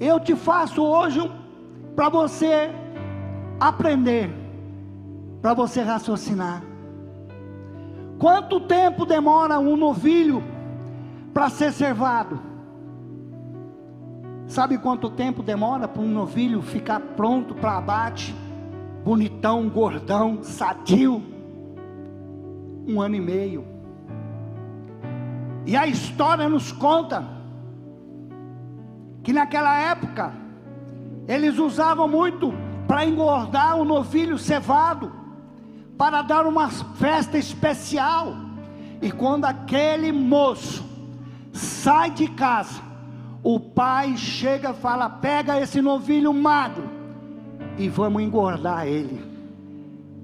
Eu 0.00 0.20
te 0.20 0.36
faço 0.36 0.82
hoje 0.82 1.20
para 1.96 2.08
você 2.08 2.70
aprender, 3.58 4.30
para 5.42 5.54
você 5.54 5.82
raciocinar. 5.82 6.62
Quanto 8.18 8.60
tempo 8.60 9.06
demora 9.06 9.58
um 9.58 9.76
novilho 9.76 10.42
para 11.32 11.48
ser 11.48 11.72
servado? 11.72 12.40
Sabe 14.46 14.78
quanto 14.78 15.10
tempo 15.10 15.42
demora 15.42 15.86
para 15.86 16.02
um 16.02 16.08
novilho 16.08 16.60
ficar 16.62 17.00
pronto 17.00 17.54
para 17.54 17.76
abate? 17.76 18.34
Bonitão, 19.04 19.68
gordão, 19.68 20.42
sadio? 20.42 21.22
Um 22.86 23.00
ano 23.00 23.14
e 23.14 23.20
meio. 23.20 23.64
E 25.66 25.76
a 25.76 25.86
história 25.86 26.48
nos 26.48 26.72
conta 26.72 27.22
que 29.22 29.32
naquela 29.32 29.78
época 29.78 30.32
eles 31.28 31.58
usavam 31.58 32.08
muito 32.08 32.54
para 32.86 33.04
engordar 33.04 33.76
o 33.76 33.84
novilho 33.84 34.38
cevado, 34.38 35.12
para 35.98 36.22
dar 36.22 36.46
uma 36.46 36.70
festa 36.70 37.36
especial. 37.36 38.36
E 39.02 39.10
quando 39.10 39.44
aquele 39.44 40.12
moço 40.12 40.84
sai 41.52 42.10
de 42.12 42.28
casa, 42.28 42.80
o 43.42 43.58
pai 43.58 44.16
chega 44.16 44.70
e 44.70 44.74
fala: 44.74 45.10
pega 45.10 45.60
esse 45.60 45.82
novilho 45.82 46.32
magro 46.32 46.88
e 47.76 47.88
vamos 47.88 48.22
engordar 48.22 48.86
ele, 48.86 49.20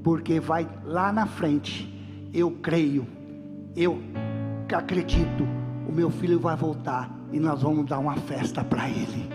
porque 0.02 0.38
vai 0.38 0.66
lá 0.84 1.12
na 1.12 1.26
frente. 1.26 1.92
Eu 2.32 2.52
creio, 2.62 3.06
eu 3.76 4.00
acredito, 4.72 5.46
o 5.88 5.92
meu 5.92 6.10
filho 6.10 6.40
vai 6.40 6.56
voltar 6.56 7.10
e 7.32 7.38
nós 7.38 7.62
vamos 7.62 7.86
dar 7.86 7.98
uma 7.98 8.16
festa 8.16 8.64
para 8.64 8.88
ele. 8.88 9.28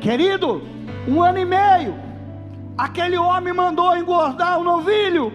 Querido, 0.00 0.62
um 1.08 1.22
ano 1.22 1.38
e 1.38 1.44
meio, 1.44 2.11
aquele 2.76 3.16
homem 3.16 3.52
mandou 3.52 3.96
engordar 3.96 4.58
o 4.58 4.64
novilho. 4.64 5.32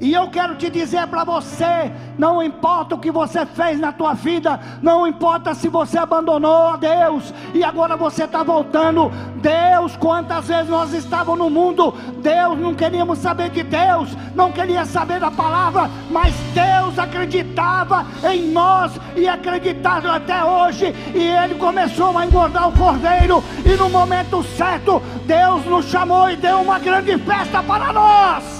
E 0.00 0.12
eu 0.14 0.28
quero 0.28 0.54
te 0.54 0.70
dizer 0.70 1.06
para 1.08 1.24
você: 1.24 1.90
não 2.16 2.42
importa 2.42 2.94
o 2.94 2.98
que 2.98 3.10
você 3.10 3.44
fez 3.44 3.80
na 3.80 3.92
tua 3.92 4.14
vida, 4.14 4.60
não 4.80 5.06
importa 5.06 5.54
se 5.54 5.68
você 5.68 5.98
abandonou 5.98 6.68
a 6.68 6.76
Deus 6.76 7.34
e 7.52 7.64
agora 7.64 7.96
você 7.96 8.24
está 8.24 8.44
voltando. 8.44 9.10
Deus, 9.36 9.96
quantas 9.96 10.46
vezes 10.46 10.68
nós 10.68 10.92
estávamos 10.92 11.38
no 11.38 11.50
mundo, 11.50 11.92
Deus 12.18 12.58
não 12.58 12.74
queríamos 12.74 13.18
saber 13.18 13.50
de 13.50 13.64
Deus, 13.64 14.16
não 14.34 14.52
queria 14.52 14.84
saber 14.84 15.18
da 15.18 15.30
palavra, 15.30 15.90
mas 16.10 16.32
Deus 16.54 16.96
acreditava 16.98 18.06
em 18.30 18.52
nós 18.52 18.92
e 19.16 19.26
acreditava 19.26 20.14
até 20.14 20.44
hoje. 20.44 20.94
E 21.12 21.22
Ele 21.22 21.56
começou 21.56 22.16
a 22.16 22.24
engordar 22.24 22.68
o 22.68 22.72
cordeiro, 22.72 23.42
e 23.64 23.76
no 23.76 23.90
momento 23.90 24.44
certo, 24.56 25.02
Deus 25.26 25.64
nos 25.66 25.86
chamou 25.86 26.30
e 26.30 26.36
deu 26.36 26.60
uma 26.60 26.78
grande 26.78 27.18
festa 27.18 27.62
para 27.64 27.92
nós. 27.92 28.57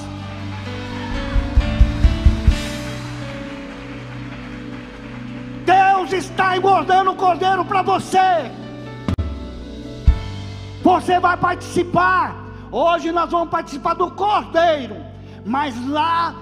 Deus 6.09 6.25
está 6.25 6.57
engordando 6.57 7.11
o 7.11 7.17
cordeiro 7.17 7.65
para 7.65 7.83
você. 7.83 8.51
Você 10.83 11.21
vai 11.21 11.37
participar. 11.37 12.35
Hoje 12.73 13.13
nós 13.13 13.31
vamos 13.31 13.51
participar 13.51 13.95
do 13.95 14.11
cordeiro. 14.11 14.97
Mas 15.45 15.75
lá 15.87 16.35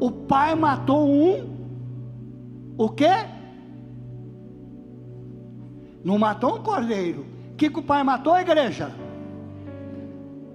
o 0.00 0.10
pai 0.10 0.54
matou 0.54 1.06
um. 1.06 1.58
O 2.78 2.88
quê? 2.88 3.26
Não 6.02 6.18
matou 6.18 6.56
um 6.56 6.62
cordeiro. 6.62 7.26
O 7.52 7.56
que, 7.56 7.68
que 7.68 7.78
o 7.78 7.82
pai 7.82 8.02
matou, 8.02 8.32
a 8.32 8.40
igreja? 8.40 8.90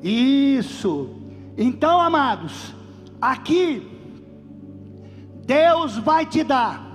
Isso. 0.02 1.10
Então, 1.56 2.02
amados, 2.02 2.74
aqui 3.22 3.88
Deus 5.46 5.98
vai 5.98 6.26
te 6.26 6.44
dar 6.44 6.93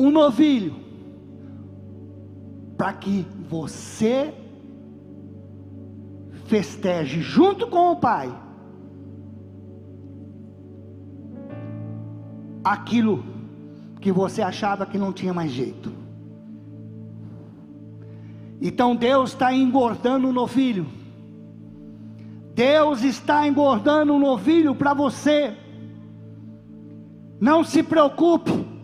um 0.00 0.10
novilho, 0.10 0.74
para 2.74 2.94
que 2.94 3.26
você 3.50 4.32
festeje 6.46 7.20
junto 7.20 7.66
com 7.66 7.92
o 7.92 7.96
Pai 7.96 8.34
aquilo 12.64 13.22
que 14.00 14.10
você 14.10 14.40
achava 14.40 14.86
que 14.86 14.96
não 14.96 15.12
tinha 15.12 15.34
mais 15.34 15.50
jeito. 15.50 15.92
Então 18.58 18.96
Deus 18.96 19.32
está 19.32 19.54
engordando 19.54 20.28
o 20.28 20.32
novilho. 20.32 20.86
Deus 22.54 23.02
está 23.02 23.46
engordando 23.46 24.14
o 24.14 24.18
novilho 24.18 24.74
para 24.74 24.94
você. 24.94 25.54
Não 27.38 27.62
se 27.62 27.82
preocupe. 27.82 28.79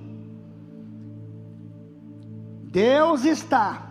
Deus 2.77 3.25
está 3.25 3.85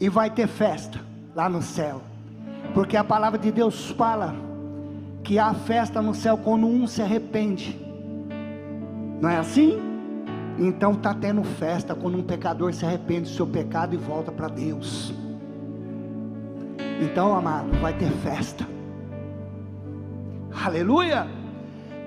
e 0.00 0.08
vai 0.08 0.30
ter 0.30 0.46
festa 0.46 0.98
lá 1.34 1.50
no 1.50 1.60
céu, 1.60 2.00
porque 2.72 2.96
a 2.96 3.04
palavra 3.04 3.38
de 3.38 3.52
Deus 3.52 3.90
fala 3.90 4.34
que 5.22 5.38
há 5.38 5.52
festa 5.52 6.00
no 6.00 6.14
céu 6.14 6.38
quando 6.38 6.66
um 6.66 6.86
se 6.86 7.02
arrepende, 7.02 7.78
não 9.20 9.28
é 9.28 9.36
assim? 9.36 9.78
Então 10.58 10.92
está 10.92 11.12
tendo 11.12 11.44
festa 11.44 11.94
quando 11.94 12.16
um 12.16 12.22
pecador 12.22 12.72
se 12.72 12.86
arrepende 12.86 13.28
do 13.28 13.36
seu 13.36 13.46
pecado 13.46 13.92
e 13.92 13.98
volta 13.98 14.32
para 14.32 14.48
Deus. 14.48 15.12
Então, 17.02 17.36
amado, 17.36 17.78
vai 17.82 17.92
ter 17.92 18.10
festa. 18.12 18.66
Aleluia! 20.64 21.26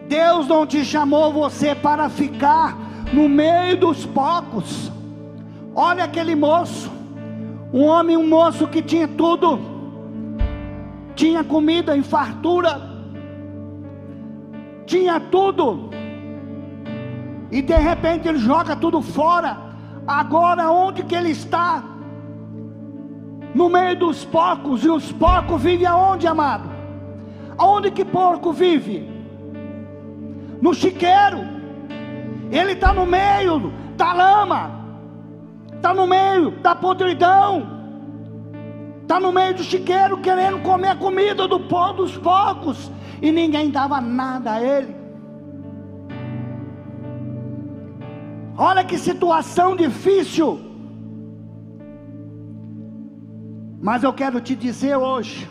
Deus 0.09 0.47
não 0.47 0.65
te 0.65 0.83
chamou 0.83 1.31
você 1.31 1.75
para 1.75 2.09
ficar 2.09 2.75
no 3.13 3.29
meio 3.29 3.77
dos 3.79 4.07
poucos. 4.07 4.94
Olha 5.77 6.05
aquele 6.05 6.35
moço, 6.35 6.89
um 7.73 7.83
homem, 7.83 8.15
um 8.15 8.25
moço 8.25 8.65
que 8.65 8.81
tinha 8.81 9.09
tudo, 9.09 9.59
tinha 11.13 11.43
comida 11.43 11.97
em 11.97 12.01
fartura, 12.01 12.81
tinha 14.85 15.19
tudo, 15.19 15.89
e 17.51 17.61
de 17.61 17.75
repente 17.75 18.25
ele 18.25 18.37
joga 18.37 18.73
tudo 18.73 19.01
fora. 19.01 19.57
Agora 20.07 20.71
onde 20.71 21.03
que 21.03 21.13
ele 21.13 21.31
está? 21.31 21.83
No 23.53 23.67
meio 23.67 23.97
dos 23.97 24.23
porcos, 24.23 24.81
e 24.85 24.89
os 24.89 25.11
porcos 25.11 25.61
vivem 25.61 25.87
aonde, 25.87 26.25
amado? 26.25 26.69
Aonde 27.57 27.91
que 27.91 28.05
porco 28.05 28.53
vive? 28.53 29.09
No 30.61 30.73
chiqueiro. 30.73 31.53
Ele 32.49 32.73
está 32.73 32.93
no 32.93 33.05
meio 33.05 33.73
da 33.97 34.13
lama 34.13 34.74
está 35.85 35.93
no 35.93 36.07
meio 36.07 36.49
da 36.49 36.73
podridão, 36.73 37.63
está 39.03 39.19
no 39.19 39.31
meio 39.31 39.53
do 39.53 39.63
chiqueiro 39.63 40.19
querendo 40.19 40.63
comer 40.63 40.87
a 40.87 40.95
comida 40.95 41.47
do 41.47 41.59
pó 41.59 41.93
dos 41.93 42.17
porcos, 42.17 42.89
e 43.21 43.31
ninguém 43.31 43.69
dava 43.69 44.01
nada 44.01 44.53
a 44.53 44.63
ele. 44.63 44.95
Olha 48.57 48.83
que 48.83 48.97
situação 48.97 49.75
difícil. 49.75 50.59
Mas 53.79 54.03
eu 54.03 54.11
quero 54.11 54.41
te 54.41 54.55
dizer 54.55 54.95
hoje 54.95 55.47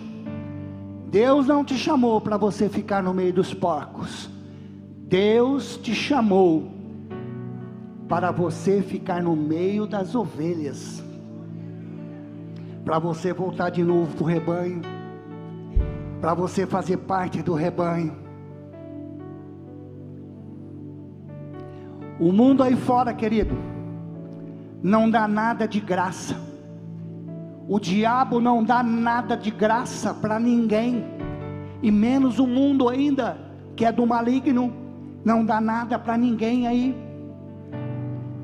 Deus 1.12 1.46
não 1.46 1.64
te 1.64 1.76
chamou 1.76 2.20
para 2.20 2.36
você 2.36 2.68
ficar 2.68 3.04
no 3.04 3.14
meio 3.14 3.32
dos 3.32 3.54
porcos. 3.54 4.28
Deus 5.06 5.76
te 5.76 5.94
chamou 5.94 6.73
para 8.08 8.30
você 8.30 8.82
ficar 8.82 9.22
no 9.22 9.34
meio 9.34 9.86
das 9.86 10.14
ovelhas. 10.14 11.02
Para 12.84 12.98
você 12.98 13.32
voltar 13.32 13.70
de 13.70 13.82
novo 13.82 14.14
para 14.14 14.24
o 14.24 14.26
rebanho. 14.26 14.82
Para 16.20 16.34
você 16.34 16.66
fazer 16.66 16.98
parte 16.98 17.42
do 17.42 17.54
rebanho. 17.54 18.24
O 22.20 22.30
mundo 22.30 22.62
aí 22.62 22.76
fora, 22.76 23.12
querido, 23.12 23.56
não 24.82 25.10
dá 25.10 25.26
nada 25.26 25.66
de 25.66 25.80
graça. 25.80 26.36
O 27.66 27.80
diabo 27.80 28.40
não 28.40 28.62
dá 28.62 28.82
nada 28.82 29.36
de 29.36 29.50
graça 29.50 30.12
para 30.12 30.38
ninguém, 30.38 31.02
e 31.82 31.90
menos 31.90 32.38
o 32.38 32.46
mundo 32.46 32.88
ainda, 32.88 33.38
que 33.74 33.84
é 33.84 33.90
do 33.90 34.06
maligno, 34.06 34.72
não 35.24 35.44
dá 35.44 35.60
nada 35.60 35.98
para 35.98 36.18
ninguém 36.18 36.66
aí. 36.68 37.03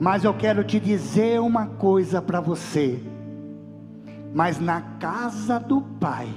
Mas 0.00 0.24
eu 0.24 0.32
quero 0.32 0.64
te 0.64 0.80
dizer 0.80 1.40
uma 1.40 1.66
coisa 1.66 2.22
para 2.22 2.40
você. 2.40 2.98
Mas 4.34 4.58
na 4.58 4.80
casa 4.98 5.60
do 5.60 5.80
Pai, 5.80 6.28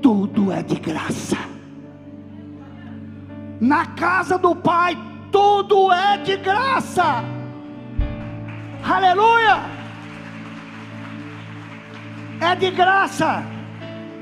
tudo 0.00 0.50
é 0.50 0.62
de 0.62 0.76
graça. 0.76 1.36
Na 3.60 3.86
casa 3.86 4.38
do 4.38 4.56
Pai, 4.56 4.96
tudo 5.30 5.92
é 5.92 6.16
de 6.18 6.36
graça. 6.38 7.22
Aleluia! 8.82 9.82
é 12.42 12.56
de 12.56 12.70
graça. 12.70 13.42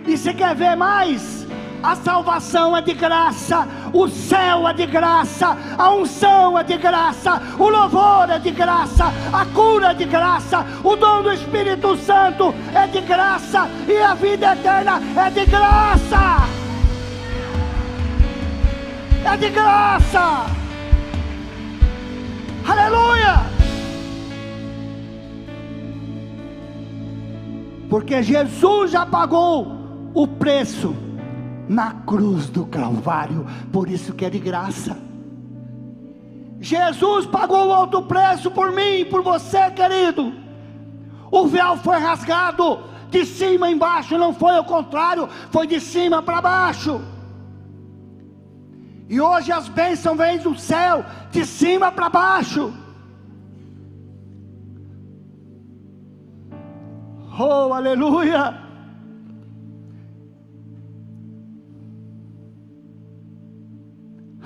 E 0.06 0.16
se 0.16 0.32
quer 0.34 0.54
ver 0.54 0.76
mais? 0.76 1.46
A 1.82 1.96
salvação 1.96 2.76
é 2.76 2.82
de 2.82 2.92
graça, 2.92 3.66
o 3.92 4.08
céu 4.08 4.68
é 4.68 4.72
de 4.72 4.86
graça, 4.86 5.56
a 5.78 5.90
unção 5.92 6.58
é 6.58 6.64
de 6.64 6.76
graça, 6.76 7.40
o 7.58 7.68
louvor 7.68 8.30
é 8.30 8.38
de 8.38 8.50
graça, 8.50 9.06
a 9.32 9.44
cura 9.46 9.90
é 9.90 9.94
de 9.94 10.04
graça, 10.04 10.66
o 10.82 10.96
dom 10.96 11.22
do 11.22 11.32
Espírito 11.32 11.96
Santo 11.96 12.54
é 12.74 12.86
de 12.86 13.00
graça 13.00 13.68
e 13.88 13.96
a 13.98 14.14
vida 14.14 14.52
eterna 14.52 15.00
é 15.16 15.30
de 15.30 15.46
graça. 15.46 16.48
É 19.24 19.36
de 19.36 19.50
graça. 19.50 20.46
Aleluia. 22.66 23.50
porque 27.90 28.22
Jesus 28.22 28.92
já 28.92 29.04
pagou 29.04 29.66
o 30.14 30.26
preço 30.26 30.94
na 31.70 31.92
cruz 32.04 32.50
do 32.50 32.66
Calvário, 32.66 33.46
por 33.72 33.88
isso 33.88 34.12
que 34.12 34.24
é 34.24 34.30
de 34.30 34.40
graça. 34.40 34.98
Jesus 36.58 37.26
pagou 37.26 37.72
alto 37.72 38.02
preço 38.02 38.50
por 38.50 38.72
mim 38.72 39.04
por 39.04 39.22
você, 39.22 39.70
querido. 39.70 40.34
O 41.30 41.46
véu 41.46 41.76
foi 41.76 41.96
rasgado 41.98 42.80
de 43.08 43.24
cima 43.24 43.70
embaixo, 43.70 44.18
não 44.18 44.34
foi 44.34 44.58
o 44.58 44.64
contrário, 44.64 45.28
foi 45.52 45.68
de 45.68 45.80
cima 45.80 46.20
para 46.20 46.42
baixo. 46.42 47.00
E 49.08 49.20
hoje 49.20 49.52
as 49.52 49.68
bênçãos 49.68 50.18
vêm 50.18 50.38
do 50.38 50.58
céu, 50.58 51.04
de 51.30 51.46
cima 51.46 51.92
para 51.92 52.08
baixo. 52.08 52.74
Oh, 57.38 57.72
aleluia! 57.72 58.69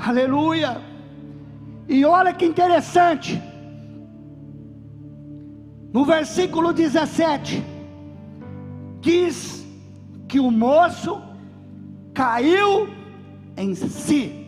Aleluia! 0.06 0.82
E 1.88 2.04
olha 2.04 2.34
que 2.34 2.44
interessante. 2.44 3.42
No 5.92 6.04
versículo 6.04 6.72
17, 6.72 7.64
diz 9.00 9.64
que 10.28 10.38
o 10.38 10.50
moço 10.50 11.22
caiu 12.12 12.88
em 13.56 13.74
si. 13.74 14.46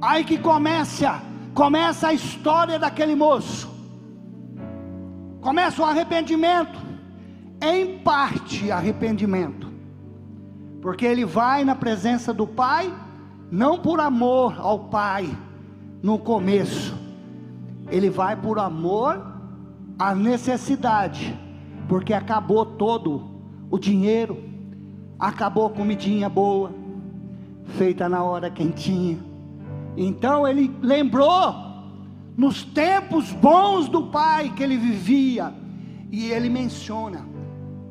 Aí 0.00 0.24
que 0.24 0.38
começa, 0.38 1.20
começa 1.52 2.08
a 2.08 2.14
história 2.14 2.78
daquele 2.78 3.14
moço. 3.14 3.68
Começa 5.42 5.82
o 5.82 5.84
arrependimento 5.84 6.78
em 7.60 7.98
parte 7.98 8.70
arrependimento, 8.70 9.70
porque 10.80 11.04
ele 11.04 11.26
vai 11.26 11.62
na 11.62 11.74
presença 11.74 12.32
do 12.32 12.46
Pai, 12.46 12.90
não 13.50 13.78
por 13.78 14.00
amor 14.00 14.54
ao 14.58 14.78
Pai 14.78 15.28
no 16.02 16.18
começo, 16.18 16.96
ele 17.90 18.08
vai 18.08 18.36
por 18.36 18.58
amor 18.58 19.20
à 19.98 20.14
necessidade, 20.14 21.38
porque 21.88 22.14
acabou 22.14 22.64
todo 22.64 23.28
o 23.70 23.78
dinheiro, 23.78 24.38
acabou 25.18 25.66
a 25.66 25.70
comidinha 25.70 26.28
boa, 26.28 26.72
feita 27.76 28.08
na 28.08 28.22
hora 28.22 28.50
quentinha. 28.50 29.18
Então 29.96 30.46
ele 30.46 30.74
lembrou 30.80 31.54
nos 32.36 32.62
tempos 32.62 33.32
bons 33.32 33.88
do 33.88 34.04
pai 34.04 34.50
que 34.54 34.62
ele 34.62 34.76
vivia, 34.76 35.52
e 36.12 36.30
ele 36.30 36.48
menciona 36.48 37.24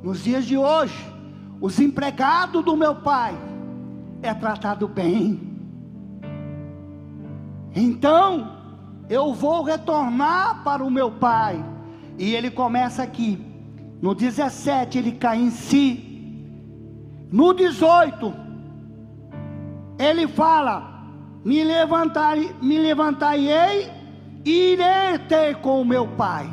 nos 0.01 0.23
dias 0.23 0.45
de 0.45 0.57
hoje, 0.57 0.95
os 1.59 1.79
empregados 1.79 2.63
do 2.63 2.75
meu 2.75 2.95
pai 2.95 3.37
é 4.21 4.33
tratado 4.33 4.87
bem. 4.87 5.48
Então, 7.75 8.57
eu 9.09 9.33
vou 9.33 9.63
retornar 9.63 10.63
para 10.63 10.83
o 10.83 10.91
meu 10.91 11.11
pai. 11.11 11.63
E 12.17 12.33
ele 12.35 12.51
começa 12.51 13.03
aqui. 13.03 13.43
No 14.01 14.13
17 14.15 14.97
ele 14.97 15.11
cai 15.13 15.39
em 15.39 15.51
si. 15.51 16.05
No 17.31 17.53
18 17.53 18.33
ele 19.97 20.27
fala: 20.27 21.03
Me 21.43 21.63
levantarei, 21.63 22.55
me 22.61 22.77
levantarei 22.77 23.91
e 24.45 24.73
irei 24.73 25.19
ter 25.27 25.55
com 25.57 25.81
o 25.81 25.85
meu 25.85 26.07
pai. 26.07 26.49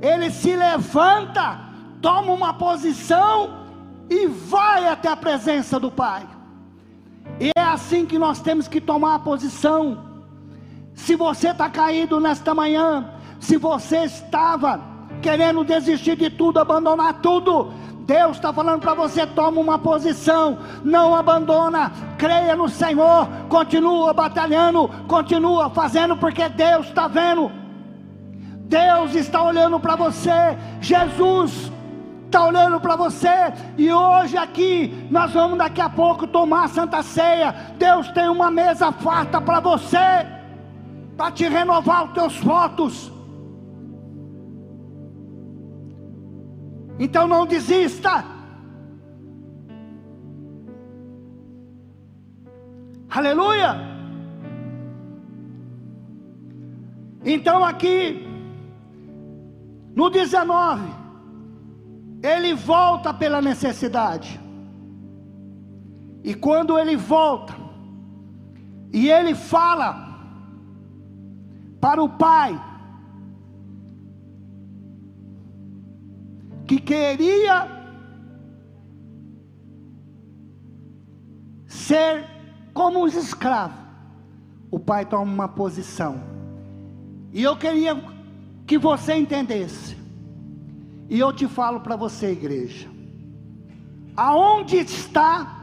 Ele 0.00 0.30
se 0.30 0.56
levanta 0.56 1.72
toma 2.02 2.32
uma 2.32 2.52
posição 2.52 3.62
e 4.10 4.26
vai 4.26 4.88
até 4.88 5.08
a 5.08 5.16
presença 5.16 5.78
do 5.78 5.90
Pai. 5.90 6.26
E 7.40 7.50
é 7.56 7.62
assim 7.62 8.06
que 8.06 8.18
nós 8.18 8.40
temos 8.40 8.68
que 8.68 8.80
tomar 8.80 9.16
a 9.16 9.18
posição. 9.18 9.98
Se 10.94 11.16
você 11.16 11.48
está 11.48 11.68
caído 11.68 12.20
nesta 12.20 12.54
manhã, 12.54 13.10
se 13.40 13.56
você 13.56 14.04
estava 14.04 14.80
querendo 15.20 15.64
desistir 15.64 16.16
de 16.16 16.30
tudo, 16.30 16.58
abandonar 16.58 17.14
tudo, 17.20 17.72
Deus 18.06 18.36
está 18.36 18.52
falando 18.52 18.80
para 18.80 18.94
você: 18.94 19.26
toma 19.26 19.60
uma 19.60 19.78
posição, 19.78 20.58
não 20.84 21.14
abandona, 21.14 21.92
creia 22.18 22.54
no 22.54 22.68
Senhor, 22.68 23.26
continua 23.48 24.12
batalhando, 24.12 24.88
continua 25.08 25.70
fazendo, 25.70 26.16
porque 26.16 26.48
Deus 26.48 26.86
está 26.86 27.08
vendo, 27.08 27.50
Deus 28.66 29.14
está 29.14 29.42
olhando 29.42 29.78
para 29.80 29.96
você, 29.96 30.30
Jesus 30.80 31.70
está 32.32 32.46
olhando 32.46 32.80
para 32.80 32.96
você, 32.96 33.52
e 33.76 33.92
hoje 33.92 34.38
aqui, 34.38 35.06
nós 35.10 35.34
vamos 35.34 35.58
daqui 35.58 35.82
a 35.82 35.90
pouco 35.90 36.26
tomar 36.26 36.64
a 36.64 36.68
Santa 36.68 37.02
Ceia. 37.02 37.52
Deus 37.76 38.08
tem 38.12 38.26
uma 38.30 38.50
mesa 38.50 38.90
farta 38.90 39.38
para 39.38 39.60
você, 39.60 39.98
para 41.14 41.30
te 41.30 41.46
renovar 41.46 42.06
os 42.06 42.12
teus 42.12 42.38
votos. 42.38 43.12
Então 46.98 47.28
não 47.28 47.44
desista. 47.44 48.24
Aleluia. 53.10 53.76
Então 57.24 57.62
aqui, 57.62 58.26
no 59.94 60.08
19, 60.08 61.01
ele 62.22 62.54
volta 62.54 63.12
pela 63.12 63.42
necessidade. 63.42 64.40
E 66.22 66.34
quando 66.34 66.78
ele 66.78 66.96
volta, 66.96 67.54
e 68.92 69.10
ele 69.10 69.34
fala 69.34 70.12
para 71.80 72.00
o 72.00 72.08
pai, 72.08 72.60
que 76.64 76.78
queria 76.78 77.68
ser 81.66 82.24
como 82.72 83.04
os 83.04 83.14
escravos, 83.14 83.82
o 84.70 84.78
pai 84.78 85.04
toma 85.04 85.30
uma 85.30 85.48
posição. 85.48 86.22
E 87.32 87.42
eu 87.42 87.56
queria 87.56 88.00
que 88.64 88.78
você 88.78 89.14
entendesse 89.14 90.01
e 91.12 91.18
eu 91.18 91.30
te 91.30 91.46
falo 91.46 91.80
para 91.80 91.94
você, 91.94 92.32
igreja: 92.32 92.88
Aonde 94.16 94.78
está 94.78 95.62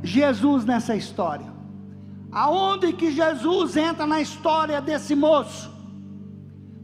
Jesus 0.00 0.64
nessa 0.64 0.94
história? 0.94 1.52
Aonde 2.30 2.92
que 2.92 3.10
Jesus 3.10 3.76
entra 3.76 4.06
na 4.06 4.20
história 4.20 4.80
desse 4.80 5.16
moço? 5.16 5.74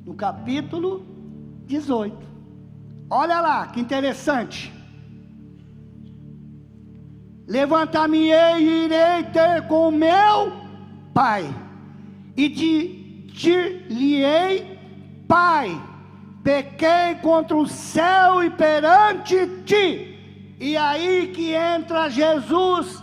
No 0.04 0.14
capítulo 0.14 1.06
18. 1.66 2.16
Olha 3.08 3.40
lá, 3.40 3.68
que 3.68 3.78
interessante. 3.78 4.72
Levantar-me-ei 7.46 8.64
e 8.64 8.84
irei 8.86 9.22
ter 9.32 9.68
com 9.68 9.90
o 9.90 9.92
meu 9.92 10.50
pai, 11.14 11.54
e 12.36 12.48
dir-lhe-ei, 13.28 14.76
pai, 15.28 15.91
pequei 16.42 17.16
contra 17.22 17.56
o 17.56 17.66
céu 17.66 18.42
e 18.42 18.50
perante 18.50 19.46
ti. 19.64 20.56
E 20.60 20.76
aí 20.76 21.32
que 21.34 21.52
entra 21.52 22.08
Jesus 22.08 23.02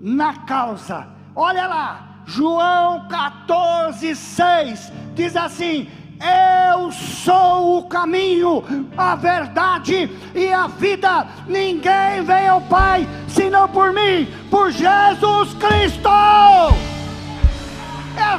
na 0.00 0.34
causa. 0.40 1.08
Olha 1.34 1.66
lá, 1.66 2.22
João 2.26 3.08
14, 3.08 4.14
6 4.14 4.92
diz 5.14 5.36
assim: 5.36 5.88
eu 6.20 6.90
sou 6.90 7.78
o 7.78 7.84
caminho, 7.84 8.64
a 8.96 9.14
verdade 9.14 10.10
e 10.34 10.52
a 10.52 10.66
vida. 10.66 11.26
Ninguém 11.46 12.24
vem 12.24 12.48
ao 12.48 12.60
Pai 12.62 13.08
senão 13.28 13.68
por 13.68 13.92
mim, 13.92 14.26
por 14.50 14.72
Jesus 14.72 15.54
Cristo. 15.54 16.08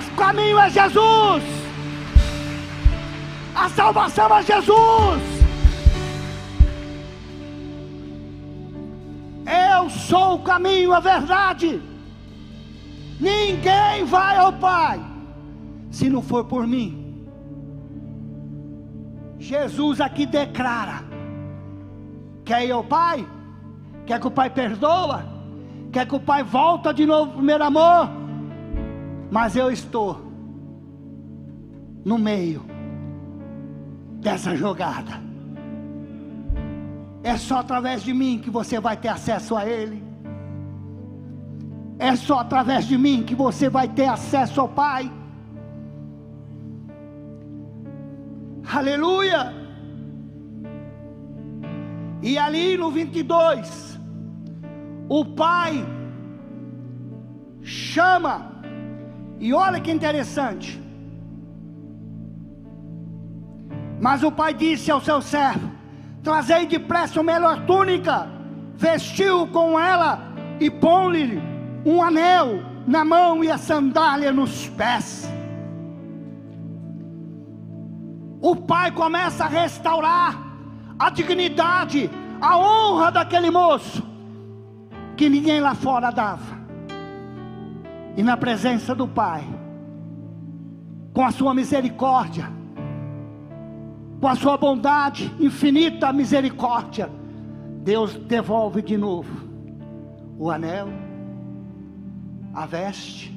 O 0.08 0.16
caminho 0.18 0.60
é 0.60 0.70
Jesus. 0.70 1.59
A 3.60 3.68
salvação 3.68 4.38
é 4.38 4.42
Jesus. 4.42 5.22
Eu 9.76 9.90
sou 9.90 10.36
o 10.36 10.40
caminho, 10.40 10.94
a 10.94 11.02
verdade. 11.02 11.82
Ninguém 13.20 14.06
vai 14.06 14.38
ao 14.38 14.54
Pai 14.54 15.02
se 15.92 16.10
não 16.10 16.22
for 16.22 16.46
por 16.46 16.66
mim. 16.66 17.28
Jesus 19.38 20.00
aqui 20.00 20.26
declara: 20.26 21.04
quer 22.46 22.66
ir 22.66 22.72
ao 22.72 22.84
Pai? 22.84 23.28
Quer 24.06 24.22
que 24.22 24.28
o 24.28 24.32
Pai 24.32 24.50
perdoa? 24.50 25.26
Quer 25.92 26.08
que 26.08 26.16
o 26.16 26.20
Pai 26.22 26.44
volta 26.44 26.94
de 26.94 27.06
novo 27.06 27.32
ao 27.32 27.36
primeiro 27.36 27.64
amor? 27.66 28.10
Mas 29.30 29.58
eu 29.58 29.70
estou 29.70 30.18
no 32.06 32.18
meio 32.18 32.69
dessa 34.20 34.56
jogada. 34.56 35.22
É 37.24 37.36
só 37.38 37.60
através 37.60 38.02
de 38.02 38.14
mim 38.14 38.40
que 38.40 38.50
você 38.50 38.80
vai 38.80 38.96
ter 38.96 39.10
acesso 39.10 39.56
a 39.56 39.66
Ele. 39.66 40.04
É 41.98 42.16
só 42.16 42.40
através 42.40 42.86
de 42.86 42.98
mim 42.98 43.24
que 43.24 43.36
você 43.36 43.70
vai 43.70 43.88
ter 43.88 44.06
acesso 44.06 44.62
ao 44.62 44.70
Pai. 44.70 45.12
Aleluia! 48.72 49.60
E 52.22 52.38
ali 52.38 52.78
no 52.78 52.92
22, 52.92 54.00
o 55.08 55.26
pai 55.26 55.86
chama, 57.62 58.52
e 59.40 59.54
olha 59.54 59.80
que 59.80 59.92
interessante. 59.92 60.82
Mas 64.00 64.24
o 64.24 64.32
pai 64.32 64.54
disse 64.54 64.92
ao 64.92 65.02
seu 65.02 65.22
servo: 65.22 65.72
Trazei 66.24 66.66
depressa 66.66 67.20
a 67.20 67.24
melhor 67.24 67.66
túnica, 67.66 68.28
vestiu 68.76 69.48
com 69.48 69.80
ela 69.80 70.20
e 70.60 70.70
põe-lhe 70.70 71.42
um 71.86 72.02
anel 72.02 72.62
na 72.88 73.04
mão 73.06 73.44
e 73.44 73.52
a 73.52 73.58
sandália 73.58 74.32
nos 74.32 74.68
pés. 74.70 75.30
o 78.42 78.56
pai 78.56 78.92
começa 78.92 79.46
a 79.46 79.48
restaurar 79.48 80.48
a 80.98 81.10
dignidade, 81.10 82.10
a 82.42 82.58
honra 82.58 83.12
daquele 83.12 83.50
moço, 83.50 84.04
que 85.16 85.30
ninguém 85.30 85.60
lá 85.60 85.76
fora 85.76 86.12
dava. 86.12 86.60
E 88.16 88.24
na 88.24 88.36
presença 88.36 88.96
do 88.96 89.08
pai, 89.08 89.44
com 91.14 91.24
a 91.24 91.32
sua 91.32 91.54
misericórdia, 91.54 92.50
com 94.20 94.28
a 94.28 94.36
sua 94.36 94.58
bondade, 94.58 95.34
infinita 95.40 96.12
misericórdia, 96.12 97.10
Deus 97.84 98.16
devolve 98.16 98.82
de 98.82 98.98
novo 98.98 99.48
o 100.38 100.50
anel, 100.50 100.88
a 102.54 102.66
veste, 102.66 103.34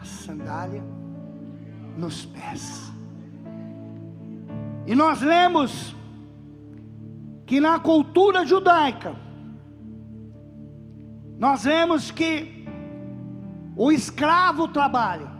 a 0.00 0.04
sandália 0.04 0.82
nos 1.96 2.26
pés. 2.26 2.92
E 4.86 4.94
nós 4.94 5.22
lemos 5.22 5.94
que 7.46 7.60
na 7.60 7.78
cultura 7.78 8.44
judaica, 8.44 9.14
nós 11.38 11.64
vemos 11.64 12.10
que 12.10 12.66
o 13.76 13.90
escravo 13.90 14.68
trabalha, 14.68 15.31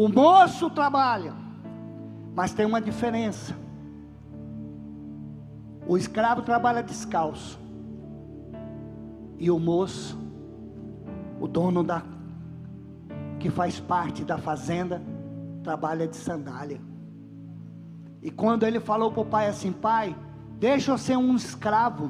o 0.00 0.08
moço 0.08 0.70
trabalha, 0.70 1.34
mas 2.32 2.52
tem 2.52 2.64
uma 2.64 2.80
diferença. 2.80 3.52
O 5.88 5.96
escravo 5.96 6.42
trabalha 6.42 6.84
descalço, 6.84 7.58
e 9.40 9.50
o 9.50 9.58
moço, 9.58 10.16
o 11.40 11.48
dono 11.48 11.82
da 11.82 12.04
que 13.40 13.50
faz 13.50 13.80
parte 13.80 14.24
da 14.24 14.38
fazenda, 14.38 15.02
trabalha 15.64 16.06
de 16.06 16.14
sandália. 16.14 16.80
E 18.22 18.30
quando 18.30 18.62
ele 18.62 18.78
falou 18.78 19.10
para 19.10 19.22
o 19.22 19.26
pai 19.26 19.48
assim: 19.48 19.72
Pai, 19.72 20.16
deixa 20.60 20.92
eu 20.92 20.98
ser 20.98 21.16
um 21.16 21.34
escravo, 21.34 22.08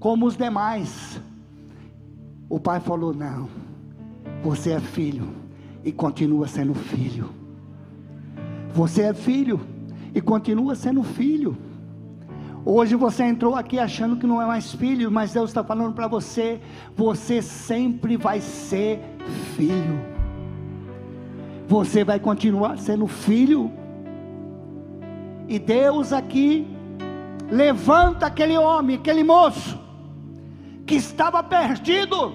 como 0.00 0.26
os 0.26 0.36
demais. 0.36 1.22
O 2.48 2.58
pai 2.58 2.80
falou: 2.80 3.14
Não, 3.14 3.48
você 4.42 4.72
é 4.72 4.80
filho 4.80 5.41
e 5.84 5.92
continua 5.92 6.46
sendo 6.46 6.74
filho. 6.74 7.30
Você 8.74 9.02
é 9.02 9.14
filho 9.14 9.60
e 10.14 10.20
continua 10.20 10.74
sendo 10.74 11.02
filho. 11.02 11.56
Hoje 12.64 12.94
você 12.94 13.24
entrou 13.24 13.56
aqui 13.56 13.78
achando 13.78 14.16
que 14.16 14.26
não 14.26 14.40
é 14.40 14.46
mais 14.46 14.72
filho, 14.72 15.10
mas 15.10 15.32
Deus 15.32 15.50
está 15.50 15.64
falando 15.64 15.94
para 15.94 16.06
você: 16.06 16.60
você 16.96 17.42
sempre 17.42 18.16
vai 18.16 18.40
ser 18.40 19.00
filho 19.56 20.12
você 21.72 22.04
vai 22.04 22.20
continuar 22.20 22.76
sendo 22.76 23.06
filho. 23.06 23.72
E 25.48 25.58
Deus 25.58 26.12
aqui 26.12 26.66
levanta 27.50 28.26
aquele 28.26 28.58
homem, 28.58 28.96
aquele 28.96 29.24
moço, 29.24 29.80
que 30.86 30.94
estava 30.94 31.42
perdido. 31.42 32.34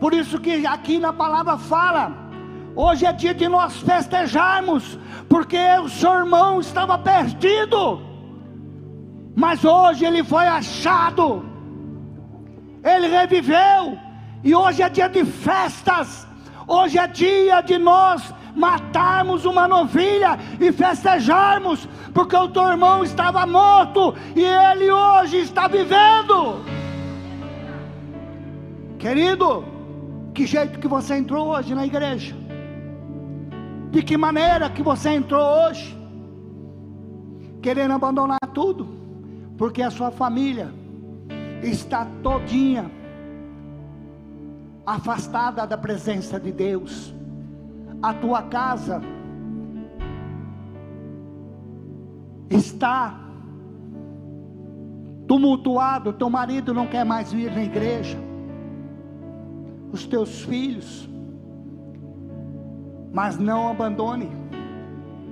Por 0.00 0.12
isso 0.12 0.40
que 0.40 0.66
aqui 0.66 0.98
na 0.98 1.12
palavra 1.12 1.56
fala, 1.56 2.25
hoje 2.76 3.06
é 3.06 3.12
dia 3.12 3.34
de 3.34 3.48
nós 3.48 3.78
festejarmos, 3.78 4.98
porque 5.28 5.58
o 5.82 5.88
seu 5.88 6.12
irmão 6.12 6.60
estava 6.60 6.98
perdido, 6.98 8.00
mas 9.34 9.64
hoje 9.64 10.04
ele 10.04 10.22
foi 10.22 10.46
achado, 10.46 11.44
ele 12.84 13.08
reviveu, 13.08 13.98
e 14.44 14.54
hoje 14.54 14.82
é 14.82 14.88
dia 14.88 15.08
de 15.08 15.24
festas, 15.24 16.28
hoje 16.68 16.98
é 16.98 17.06
dia 17.06 17.62
de 17.62 17.78
nós 17.78 18.32
matarmos 18.54 19.44
uma 19.44 19.66
novilha 19.66 20.38
e 20.60 20.70
festejarmos, 20.70 21.88
porque 22.14 22.36
o 22.36 22.48
teu 22.48 22.68
irmão 22.68 23.02
estava 23.02 23.46
morto 23.46 24.14
e 24.34 24.42
ele 24.42 24.90
hoje 24.90 25.38
está 25.38 25.66
vivendo. 25.68 26.64
Querido, 28.98 29.64
que 30.34 30.46
jeito 30.46 30.78
que 30.78 30.88
você 30.88 31.16
entrou 31.16 31.48
hoje 31.48 31.74
na 31.74 31.84
igreja? 31.84 32.45
De 33.96 34.02
que 34.02 34.14
maneira 34.14 34.68
que 34.68 34.82
você 34.82 35.08
entrou 35.08 35.40
hoje? 35.40 35.96
Querendo 37.62 37.94
abandonar 37.94 38.38
tudo, 38.52 38.86
porque 39.56 39.80
a 39.80 39.90
sua 39.90 40.10
família 40.10 40.70
está 41.62 42.06
todinha 42.22 42.90
afastada 44.84 45.66
da 45.66 45.78
presença 45.78 46.38
de 46.38 46.52
Deus. 46.52 47.14
A 48.02 48.12
tua 48.12 48.42
casa 48.42 49.00
está 52.50 53.18
tumultuado, 55.26 56.12
teu 56.12 56.28
marido 56.28 56.74
não 56.74 56.86
quer 56.86 57.06
mais 57.06 57.32
vir 57.32 57.50
na 57.50 57.62
igreja, 57.62 58.18
os 59.90 60.06
teus 60.06 60.42
filhos, 60.42 61.08
mas 63.16 63.38
não 63.38 63.70
abandone, 63.70 64.28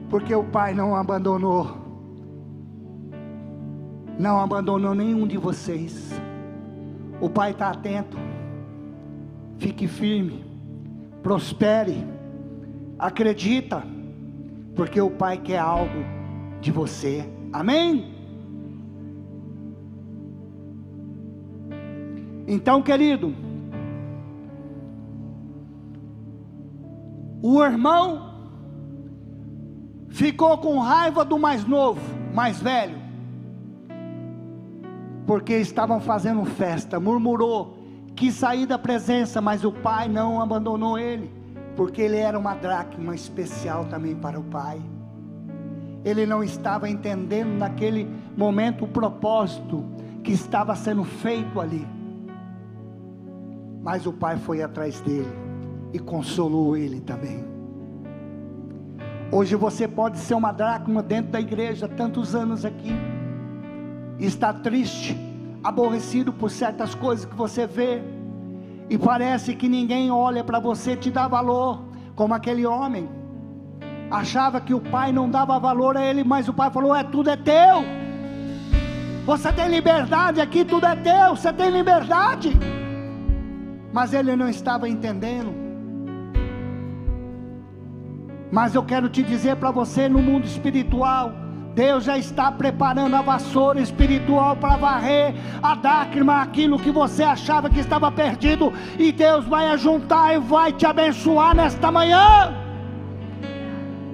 porque 0.09 0.35
o 0.35 0.43
pai 0.43 0.73
não 0.73 0.97
abandonou. 0.97 1.77
não 4.19 4.41
abandonou 4.41 4.95
nenhum 4.95 5.27
de 5.27 5.37
vocês. 5.37 6.11
O 7.21 7.29
Pai 7.29 7.51
está 7.51 7.71
atento. 7.71 8.17
Fique 9.59 9.87
firme, 9.87 10.43
prospere, 11.23 12.07
acredita, 12.99 13.83
porque 14.75 14.99
o 14.99 15.11
Pai 15.11 15.37
quer 15.37 15.59
algo 15.59 16.05
de 16.63 16.73
você. 16.73 17.29
Amém? 17.53 18.15
Então, 22.47 22.81
querido, 22.81 23.35
o 27.47 27.63
irmão 27.63 28.31
ficou 30.09 30.57
com 30.57 30.79
raiva 30.79 31.27
do 31.27 31.39
mais 31.39 31.63
novo, 31.67 32.01
mais 32.33 32.59
velho, 32.59 32.97
porque 35.27 35.53
estavam 35.59 36.01
fazendo 36.01 36.43
festa, 36.47 36.99
murmurou, 36.99 37.77
quis 38.17 38.33
sair 38.33 38.65
da 38.65 38.79
presença, 38.79 39.43
mas 39.43 39.63
o 39.63 39.71
pai 39.71 40.09
não 40.09 40.41
abandonou 40.41 40.99
ele, 40.99 41.31
porque 41.77 42.01
ele 42.01 42.17
era 42.17 42.39
uma 42.39 42.55
dracma 42.55 43.15
especial 43.15 43.85
também 43.85 44.17
para 44.17 44.41
o 44.41 44.45
pai. 44.45 44.81
Ele 46.03 46.25
não 46.25 46.43
estava 46.43 46.89
entendendo 46.89 47.59
naquele 47.59 48.09
momento 48.35 48.87
o 48.87 48.89
propósito 48.89 49.85
que 50.23 50.33
estava 50.33 50.75
sendo 50.75 51.05
feito 51.05 51.61
ali. 51.61 51.87
Mas 53.83 54.07
o 54.07 54.15
pai 54.15 54.39
foi 54.39 54.63
atrás 54.63 54.99
dele 55.03 55.44
e 55.95 55.99
consolou 56.01 56.77
ele 56.77 57.01
também. 57.01 57.45
Hoje 59.31 59.55
você 59.55 59.87
pode 59.87 60.19
ser 60.19 60.35
uma 60.35 60.51
dracma 60.51 61.01
dentro 61.01 61.31
da 61.31 61.41
igreja, 61.41 61.89
tantos 61.89 62.35
anos 62.35 62.65
aqui, 62.65 62.93
e 64.19 64.27
está 64.27 64.53
triste, 64.53 65.17
aborrecido 65.63 66.33
por 66.33 66.51
certas 66.51 66.97
coisas 66.97 67.25
que 67.25 67.35
você 67.37 67.65
vê, 67.65 68.03
e 68.91 68.99
parece 68.99 69.55
que 69.55 69.69
ninguém 69.69 70.11
olha 70.11 70.43
para 70.43 70.59
você 70.59 70.97
te 70.97 71.13
dá 71.13 71.29
valor, 71.29 71.81
como 72.17 72.35
aquele 72.35 72.67
homem. 72.67 73.09
Achava 74.11 74.61
que 74.61 74.75
o 74.75 74.81
pai 74.81 75.13
não 75.13 75.31
dava 75.31 75.59
valor 75.61 75.97
a 75.97 76.05
ele, 76.05 76.23
mas 76.25 76.49
o 76.49 76.53
pai 76.53 76.71
falou: 76.71 76.95
é 76.95 77.03
tudo 77.05 77.31
é 77.31 77.37
teu. 77.37 77.85
Você 79.25 79.51
tem 79.53 79.69
liberdade 79.69 80.41
aqui, 80.41 80.65
tudo 80.65 80.87
é 80.87 80.97
teu, 80.97 81.35
você 81.35 81.53
tem 81.53 81.71
liberdade 81.71 82.53
mas 83.95 84.13
ele 84.13 84.35
não 84.35 84.49
estava 84.49 84.89
entendendo. 84.89 85.64
Mas 88.55 88.73
eu 88.73 88.85
quero 88.85 89.09
te 89.09 89.21
dizer 89.21 89.57
para 89.57 89.73
você 89.73 90.09
no 90.09 90.23
mundo 90.23 90.47
espiritual, 90.47 91.33
Deus 91.75 92.05
já 92.05 92.17
está 92.17 92.53
preparando 92.53 93.17
a 93.17 93.21
vassoura 93.21 93.81
espiritual 93.81 94.55
para 94.55 94.77
varrer 94.77 95.35
a 95.61 95.75
dácrima, 95.75 96.41
aquilo 96.41 96.79
que 96.79 96.93
você 96.93 97.25
achava 97.25 97.69
que 97.69 97.81
estava 97.81 98.13
perdido, 98.13 98.73
e 98.97 99.11
Deus 99.11 99.45
vai 99.45 99.67
ajuntar 99.71 100.37
e 100.37 100.39
vai 100.39 100.73
te 100.73 100.87
abençoar 100.87 101.53
nesta 101.57 101.91
manhã. 101.91 102.55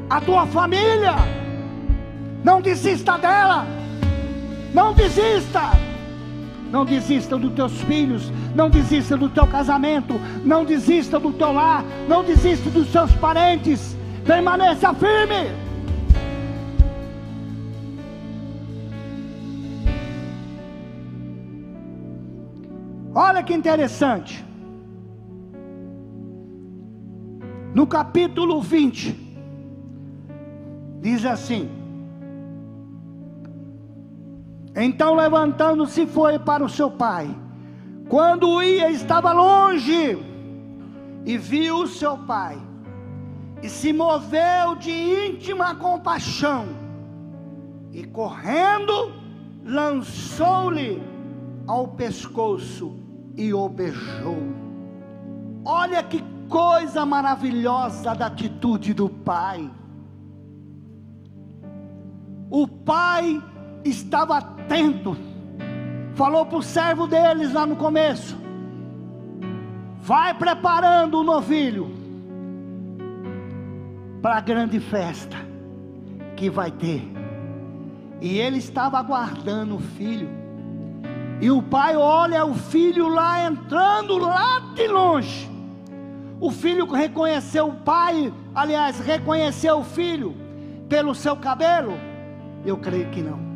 A 0.08 0.22
tua 0.22 0.46
família, 0.46 1.16
não 2.42 2.62
desista 2.62 3.18
dela, 3.18 3.66
não 4.72 4.94
desista. 4.94 5.60
Não 6.70 6.84
desista 6.84 7.36
dos 7.36 7.52
teus 7.52 7.82
filhos, 7.82 8.32
não 8.54 8.70
desista 8.70 9.16
do 9.16 9.28
teu 9.28 9.44
casamento, 9.44 10.14
não 10.44 10.64
desista 10.64 11.18
do 11.18 11.32
teu 11.32 11.52
lar, 11.52 11.84
não 12.08 12.22
desista 12.22 12.70
dos 12.70 12.90
seus 12.92 13.10
parentes. 13.16 13.99
Permaneça 14.24 14.94
firme. 14.94 15.50
Olha 23.14 23.42
que 23.42 23.52
interessante. 23.52 24.44
No 27.74 27.86
capítulo 27.86 28.60
20, 28.60 29.16
diz 31.00 31.24
assim: 31.24 31.80
então 34.74 35.14
levantando-se 35.14 36.06
foi 36.06 36.38
para 36.38 36.64
o 36.64 36.68
seu 36.68 36.90
pai. 36.90 37.28
Quando 38.08 38.62
ia, 38.62 38.90
estava 38.90 39.32
longe 39.32 40.18
e 41.24 41.36
viu 41.36 41.82
o 41.82 41.86
seu 41.86 42.16
pai, 42.16 42.58
e 43.62 43.68
se 43.68 43.92
moveu 43.92 44.74
de 44.76 44.90
íntima 44.90 45.74
compaixão, 45.74 46.66
e 47.92 48.04
correndo, 48.04 49.12
lançou-lhe 49.64 51.02
ao 51.66 51.88
pescoço 51.88 52.96
e 53.36 53.52
o 53.52 53.68
beijou. 53.68 54.38
Olha 55.64 56.02
que 56.02 56.24
coisa 56.48 57.04
maravilhosa 57.04 58.14
da 58.14 58.26
atitude 58.26 58.94
do 58.94 59.08
pai. 59.08 59.70
O 62.48 62.66
pai 62.66 63.42
estava 63.84 64.38
atento, 64.38 65.16
falou 66.14 66.46
para 66.46 66.58
o 66.58 66.62
servo 66.62 67.06
deles 67.06 67.52
lá 67.52 67.66
no 67.66 67.76
começo: 67.76 68.36
vai 70.00 70.32
preparando 70.32 71.20
o 71.20 71.24
novilho 71.24 71.99
para 74.20 74.36
a 74.36 74.40
grande 74.40 74.78
festa 74.80 75.36
que 76.36 76.50
vai 76.50 76.70
ter. 76.70 77.02
E 78.20 78.38
ele 78.38 78.58
estava 78.58 78.98
aguardando 78.98 79.76
o 79.76 79.80
filho. 79.80 80.28
E 81.40 81.50
o 81.50 81.62
pai 81.62 81.96
olha 81.96 82.44
o 82.44 82.54
filho 82.54 83.08
lá 83.08 83.46
entrando 83.46 84.18
lá 84.18 84.60
de 84.74 84.86
longe. 84.86 85.50
O 86.38 86.50
filho 86.50 86.86
reconheceu 86.90 87.68
o 87.68 87.76
pai, 87.76 88.32
aliás, 88.54 88.98
reconheceu 89.00 89.78
o 89.78 89.84
filho 89.84 90.34
pelo 90.88 91.14
seu 91.14 91.36
cabelo? 91.36 91.94
Eu 92.64 92.76
creio 92.76 93.08
que 93.10 93.22
não 93.22 93.50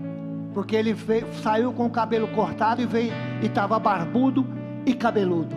porque 0.54 0.76
ele 0.76 0.94
veio, 0.94 1.26
saiu 1.42 1.72
com 1.72 1.86
o 1.86 1.90
cabelo 1.90 2.28
cortado 2.28 2.80
e 2.80 2.86
veio 2.86 3.12
e 3.42 3.46
estava 3.46 3.78
barbudo 3.78 4.46
e 4.86 4.94
cabeludo. 4.94 5.54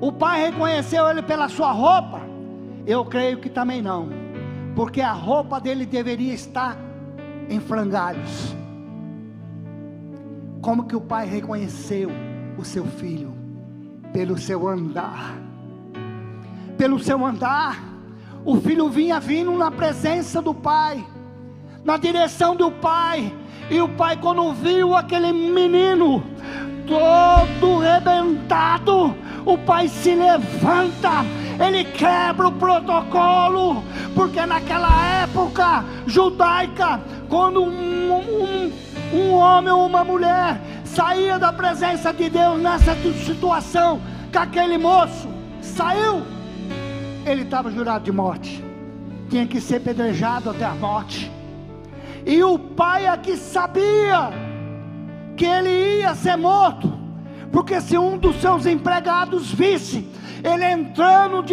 O 0.00 0.10
pai 0.10 0.46
reconheceu 0.46 1.08
ele 1.08 1.22
pela 1.22 1.48
sua 1.48 1.70
roupa? 1.70 2.22
Eu 2.88 3.04
creio 3.04 3.36
que 3.36 3.50
também 3.50 3.82
não, 3.82 4.08
porque 4.74 5.02
a 5.02 5.12
roupa 5.12 5.60
dele 5.60 5.84
deveria 5.84 6.32
estar 6.32 6.74
em 7.46 7.60
frangalhos. 7.60 8.56
Como 10.62 10.86
que 10.86 10.96
o 10.96 11.00
pai 11.02 11.26
reconheceu 11.26 12.10
o 12.56 12.64
seu 12.64 12.86
filho? 12.86 13.34
Pelo 14.10 14.38
seu 14.38 14.66
andar. 14.66 15.36
Pelo 16.78 16.98
seu 16.98 17.26
andar, 17.26 17.78
o 18.42 18.58
filho 18.58 18.88
vinha 18.88 19.20
vindo 19.20 19.52
na 19.52 19.70
presença 19.70 20.40
do 20.40 20.54
pai, 20.54 21.06
na 21.84 21.98
direção 21.98 22.56
do 22.56 22.70
pai 22.70 23.30
e 23.68 23.82
o 23.82 23.88
pai, 23.90 24.16
quando 24.16 24.54
viu 24.54 24.96
aquele 24.96 25.30
menino 25.30 26.22
todo 26.86 27.80
rebentado, 27.80 29.14
o 29.44 29.56
pai 29.58 29.88
se 29.88 30.14
levanta, 30.14 31.24
ele 31.64 31.84
quebra 31.84 32.48
o 32.48 32.52
protocolo, 32.52 33.82
porque 34.14 34.44
naquela 34.44 35.22
época 35.22 35.84
judaica, 36.06 37.00
quando 37.28 37.62
um, 37.62 38.12
um, 38.12 38.72
um 39.12 39.32
homem 39.34 39.72
ou 39.72 39.86
uma 39.86 40.04
mulher 40.04 40.60
saía 40.84 41.38
da 41.38 41.52
presença 41.52 42.12
de 42.12 42.28
Deus 42.28 42.60
nessa 42.60 42.94
situação, 43.24 44.00
com 44.32 44.38
aquele 44.38 44.78
moço 44.78 45.28
saiu, 45.60 46.22
ele 47.24 47.42
estava 47.42 47.70
jurado 47.70 48.04
de 48.04 48.12
morte, 48.12 48.64
tinha 49.28 49.46
que 49.46 49.60
ser 49.60 49.80
pedrejado 49.80 50.50
até 50.50 50.64
a 50.64 50.74
morte. 50.74 51.30
E 52.26 52.42
o 52.42 52.58
pai 52.58 53.06
aqui 53.06 53.36
sabia 53.36 54.30
que 55.36 55.44
ele 55.44 56.00
ia 56.00 56.14
ser 56.14 56.36
morto, 56.36 56.97
porque 57.52 57.80
se 57.80 57.96
um 57.96 58.16
dos 58.18 58.40
seus 58.40 58.66
empregados 58.66 59.52
visse 59.52 60.06
ele 60.42 60.64
entrando 60.64 61.44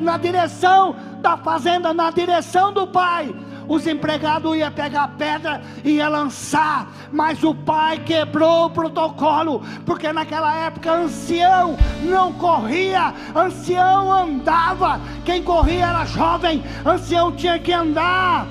na 0.00 0.18
direção 0.18 0.96
da 1.20 1.36
fazenda, 1.36 1.94
na 1.94 2.10
direção 2.10 2.72
do 2.72 2.86
pai, 2.86 3.32
os 3.68 3.86
empregados 3.86 4.56
iam 4.56 4.72
pegar 4.72 5.08
pedra 5.16 5.62
e 5.84 5.92
ia 5.92 6.08
lançar, 6.08 6.90
mas 7.12 7.44
o 7.44 7.54
pai 7.54 7.98
quebrou 7.98 8.66
o 8.66 8.70
protocolo, 8.70 9.62
porque 9.86 10.12
naquela 10.12 10.54
época 10.54 10.92
ancião 10.92 11.76
não 12.02 12.32
corria, 12.32 13.14
ancião 13.34 14.10
andava, 14.10 15.00
quem 15.24 15.42
corria 15.42 15.86
era 15.86 16.04
jovem, 16.04 16.62
ancião 16.84 17.30
tinha 17.32 17.58
que 17.58 17.72
andar 17.72 18.46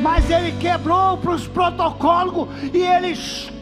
mas 0.00 0.28
ele 0.30 0.52
quebrou 0.60 1.16
para 1.16 1.32
os 1.32 1.48
protocolos 1.48 2.48
e 2.72 2.82
ele 2.82 3.14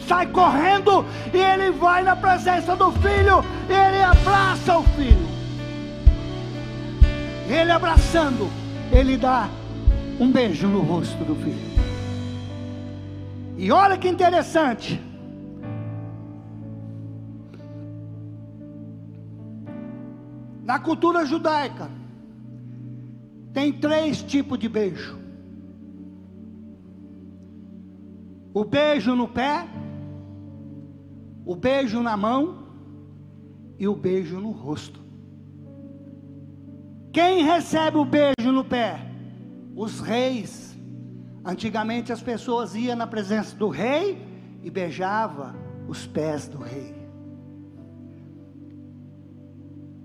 sai 0.07 0.27
correndo 0.27 1.05
e 1.33 1.39
ele 1.39 1.71
vai 1.71 2.03
na 2.03 2.17
presença 2.17 2.77
do 2.77 2.93
filho 2.93 3.45
e 3.69 3.73
ele 3.73 4.03
abraça 4.03 4.79
o 4.79 4.83
filho. 4.83 5.35
Ele 7.49 7.71
abraçando, 7.71 8.49
ele 8.91 9.17
dá 9.17 9.49
um 10.19 10.31
beijo 10.31 10.67
no 10.67 10.81
rosto 10.81 11.23
do 11.25 11.35
filho. 11.35 11.75
E 13.57 13.71
olha 13.71 13.99
que 13.99 14.09
interessante. 14.09 15.01
Na 20.65 20.79
cultura 20.79 21.27
judaica, 21.27 21.91
tem 23.53 23.73
três 23.73 24.23
tipos 24.23 24.59
de 24.59 24.69
beijo: 24.69 25.19
o 28.53 28.65
beijo 28.65 29.15
no 29.15 29.29
pé, 29.29 29.67
o 31.45 31.55
beijo 31.55 32.03
na 32.03 32.17
mão 32.17 32.65
e 33.79 33.87
o 33.87 33.95
beijo 33.95 34.41
no 34.41 34.51
rosto. 34.51 35.01
Quem 37.13 37.45
recebe 37.45 37.97
o 37.99 38.05
beijo 38.05 38.51
no 38.51 38.65
pé? 38.65 39.01
Os 39.77 40.01
reis. 40.01 40.77
Antigamente 41.45 42.13
as 42.13 42.23
pessoas 42.23 42.75
iam 42.75 42.97
na 42.97 43.07
presença 43.07 43.55
do 43.57 43.69
rei 43.69 44.19
e 44.63 44.71
beijava 44.71 45.55
os 45.87 46.07
pés 46.07 46.49
do 46.49 46.59
rei. 46.59 46.95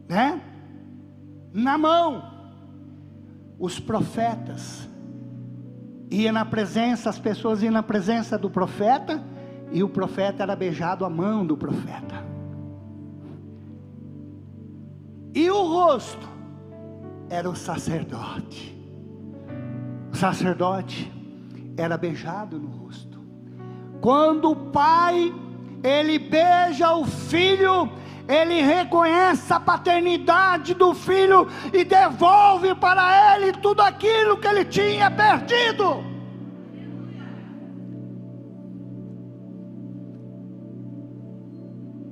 Né? 0.08 0.42
Na 1.54 1.78
mão. 1.78 2.38
Os 3.58 3.80
profetas 3.80 4.88
ia 6.10 6.32
na 6.32 6.46
presença, 6.46 7.10
as 7.10 7.20
pessoas 7.20 7.62
iam 7.62 7.74
na 7.74 7.84
presença 7.84 8.38
do 8.38 8.50
profeta 8.50 9.22
e 9.72 9.84
o 9.84 9.90
profeta 9.90 10.44
era 10.44 10.56
beijado 10.56 11.06
a 11.06 11.10
mão 11.10 11.46
do 11.46 11.56
profeta. 11.56 12.24
E 15.34 15.50
o 15.50 15.64
rosto 15.64 16.28
era 17.30 17.50
o 17.50 17.56
sacerdote. 17.56 18.76
O 20.12 20.16
sacerdote 20.16 21.12
era 21.78 21.98
beijado 21.98 22.60
no 22.60 22.68
rosto. 22.68 23.20
Quando 24.02 24.52
o 24.52 24.56
pai 24.56 25.34
ele 25.84 26.18
beija 26.18 26.94
o 26.94 27.06
filho, 27.06 27.90
ele 28.28 28.62
reconhece 28.62 29.54
a 29.54 29.60
paternidade 29.60 30.74
do 30.74 30.94
filho 30.94 31.48
e 31.72 31.84
devolve 31.84 32.76
para 32.76 33.36
ele 33.36 33.54
tudo 33.54 33.82
aquilo 33.82 34.38
que 34.38 34.48
ele 34.48 34.66
tinha 34.66 35.12
perdido. 35.12 36.09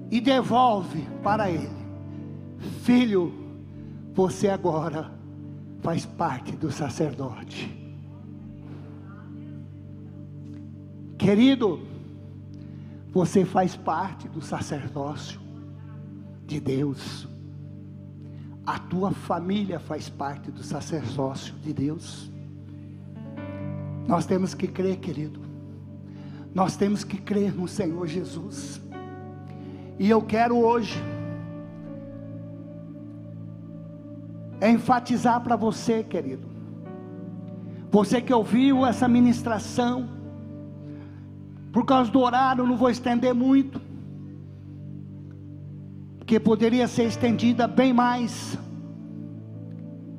E 0.09 0.21
devolve 0.21 1.07
para 1.21 1.49
ele 1.49 1.87
Filho, 2.57 3.33
você 4.13 4.49
agora 4.49 5.11
faz 5.81 6.05
parte 6.05 6.53
do 6.53 6.71
sacerdote. 6.71 7.73
Querido, 11.17 11.81
você 13.11 13.45
faz 13.45 13.75
parte 13.75 14.27
do 14.27 14.41
sacerdócio 14.41 15.39
de 16.45 16.59
Deus. 16.59 17.27
A 18.65 18.79
tua 18.79 19.11
família 19.11 19.79
faz 19.79 20.09
parte 20.09 20.51
do 20.51 20.63
sacerdócio 20.63 21.53
de 21.55 21.73
Deus. 21.73 22.31
Nós 24.07 24.25
temos 24.25 24.53
que 24.53 24.67
crer, 24.67 24.97
querido. 24.97 25.41
Nós 26.53 26.75
temos 26.75 27.03
que 27.03 27.17
crer 27.17 27.53
no 27.53 27.67
Senhor 27.67 28.07
Jesus. 28.07 28.81
E 29.99 30.09
eu 30.09 30.21
quero 30.21 30.57
hoje 30.57 31.01
enfatizar 34.61 35.41
para 35.41 35.55
você, 35.55 36.03
querido. 36.03 36.47
Você 37.91 38.21
que 38.21 38.33
ouviu 38.33 38.85
essa 38.85 39.07
ministração, 39.07 40.07
por 41.71 41.85
causa 41.85 42.11
do 42.11 42.19
horário, 42.19 42.65
não 42.65 42.77
vou 42.77 42.89
estender 42.89 43.33
muito, 43.33 43.81
porque 46.17 46.39
poderia 46.39 46.87
ser 46.87 47.03
estendida 47.03 47.67
bem 47.67 47.93
mais, 47.93 48.57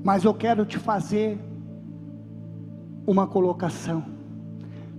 mas 0.02 0.24
eu 0.24 0.32
quero 0.32 0.64
te 0.64 0.78
fazer 0.78 1.38
uma 3.06 3.26
colocação. 3.26 4.04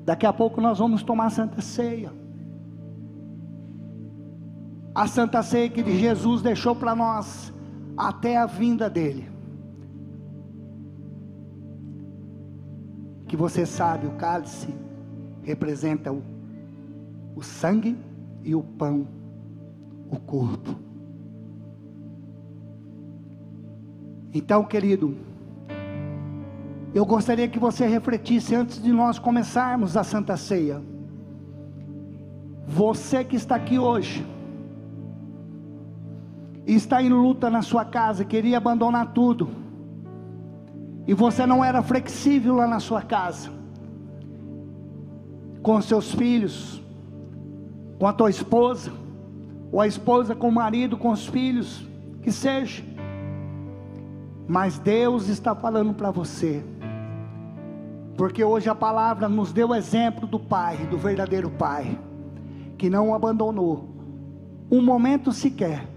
Daqui 0.05 0.25
a 0.25 0.33
pouco 0.33 0.61
nós 0.61 0.79
vamos 0.79 1.03
tomar 1.03 1.29
Santa 1.31 1.61
Ceia. 1.61 2.18
A 4.99 5.07
Santa 5.07 5.41
Ceia 5.41 5.69
que 5.69 5.81
Jesus 5.97 6.41
deixou 6.41 6.75
para 6.75 6.93
nós 6.93 7.53
até 7.95 8.35
a 8.35 8.45
vinda 8.45 8.89
dele. 8.89 9.31
Que 13.25 13.37
você 13.37 13.65
sabe, 13.65 14.07
o 14.07 14.11
cálice 14.17 14.67
representa 15.41 16.11
o, 16.11 16.21
o 17.33 17.41
sangue 17.41 17.97
e 18.43 18.53
o 18.53 18.61
pão, 18.61 19.07
o 20.11 20.19
corpo. 20.19 20.75
Então, 24.33 24.65
querido, 24.65 25.15
eu 26.93 27.05
gostaria 27.05 27.47
que 27.47 27.57
você 27.57 27.87
refletisse 27.87 28.53
antes 28.53 28.83
de 28.83 28.91
nós 28.91 29.17
começarmos 29.17 29.95
a 29.95 30.03
Santa 30.03 30.35
Ceia. 30.35 30.83
Você 32.67 33.23
que 33.23 33.37
está 33.37 33.55
aqui 33.55 33.79
hoje, 33.79 34.27
e 36.69 36.75
está 36.75 37.01
em 37.01 37.09
luta 37.09 37.49
na 37.49 37.63
sua 37.63 37.83
casa, 37.83 38.23
queria 38.23 38.57
abandonar 38.57 39.11
tudo, 39.11 39.49
e 41.07 41.15
você 41.15 41.43
não 41.43 41.65
era 41.65 41.81
flexível 41.81 42.57
lá 42.57 42.67
na 42.67 42.79
sua 42.79 43.01
casa, 43.01 43.49
com 45.63 45.81
seus 45.81 46.13
filhos, 46.13 46.79
com 47.97 48.05
a 48.05 48.13
tua 48.13 48.29
esposa, 48.29 48.91
ou 49.71 49.81
a 49.81 49.87
esposa 49.87 50.35
com 50.35 50.49
o 50.49 50.51
marido, 50.51 50.95
com 50.95 51.09
os 51.09 51.25
filhos, 51.25 51.83
que 52.21 52.31
seja, 52.31 52.83
mas 54.47 54.77
Deus 54.77 55.27
está 55.27 55.55
falando 55.55 55.95
para 55.95 56.11
você, 56.11 56.63
porque 58.15 58.43
hoje 58.43 58.69
a 58.69 58.75
palavra 58.75 59.27
nos 59.27 59.51
deu 59.51 59.69
o 59.69 59.75
exemplo 59.75 60.27
do 60.27 60.39
Pai, 60.39 60.77
do 60.85 60.99
verdadeiro 60.99 61.49
Pai, 61.49 61.97
que 62.77 62.91
não 62.91 63.09
o 63.09 63.15
abandonou, 63.15 63.89
um 64.71 64.83
momento 64.83 65.31
sequer, 65.31 65.88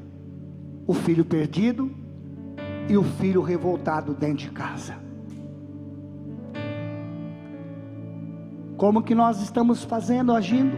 o 0.87 0.93
filho 0.93 1.25
perdido 1.25 1.91
e 2.89 2.97
o 2.97 3.03
filho 3.03 3.43
revoltado 3.43 4.15
dentro 4.15 4.39
de 4.39 4.51
casa. 4.51 4.97
Como 8.77 9.03
que 9.03 9.15
nós 9.15 9.41
estamos 9.41 9.85
fazendo, 9.85 10.33
agindo? 10.33 10.77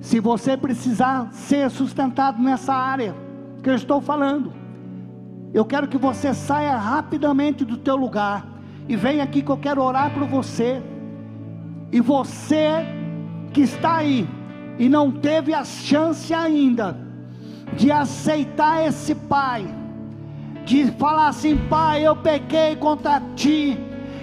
Se 0.00 0.20
você 0.20 0.56
precisar 0.56 1.30
ser 1.32 1.70
sustentado 1.70 2.40
nessa 2.40 2.72
área 2.72 3.14
que 3.62 3.68
eu 3.68 3.74
estou 3.74 4.00
falando, 4.00 4.52
eu 5.52 5.64
quero 5.64 5.88
que 5.88 5.98
você 5.98 6.32
saia 6.32 6.76
rapidamente 6.76 7.64
do 7.64 7.76
teu 7.76 7.96
lugar 7.96 8.46
e 8.88 8.96
venha 8.96 9.22
aqui 9.22 9.42
que 9.42 9.50
eu 9.50 9.58
quero 9.58 9.82
orar 9.82 10.14
por 10.14 10.24
você. 10.26 10.82
E 11.92 12.00
você 12.00 12.86
que 13.52 13.62
está 13.62 13.96
aí 13.96 14.26
e 14.78 14.88
não 14.88 15.10
teve 15.10 15.52
a 15.52 15.64
chance 15.64 16.32
ainda 16.32 17.07
de 17.74 17.90
aceitar 17.90 18.86
esse 18.86 19.14
pai, 19.14 19.66
de 20.64 20.90
falar 20.92 21.28
assim: 21.28 21.56
Pai, 21.56 22.06
eu 22.06 22.16
pequei 22.16 22.76
contra 22.76 23.22
ti, 23.34 23.78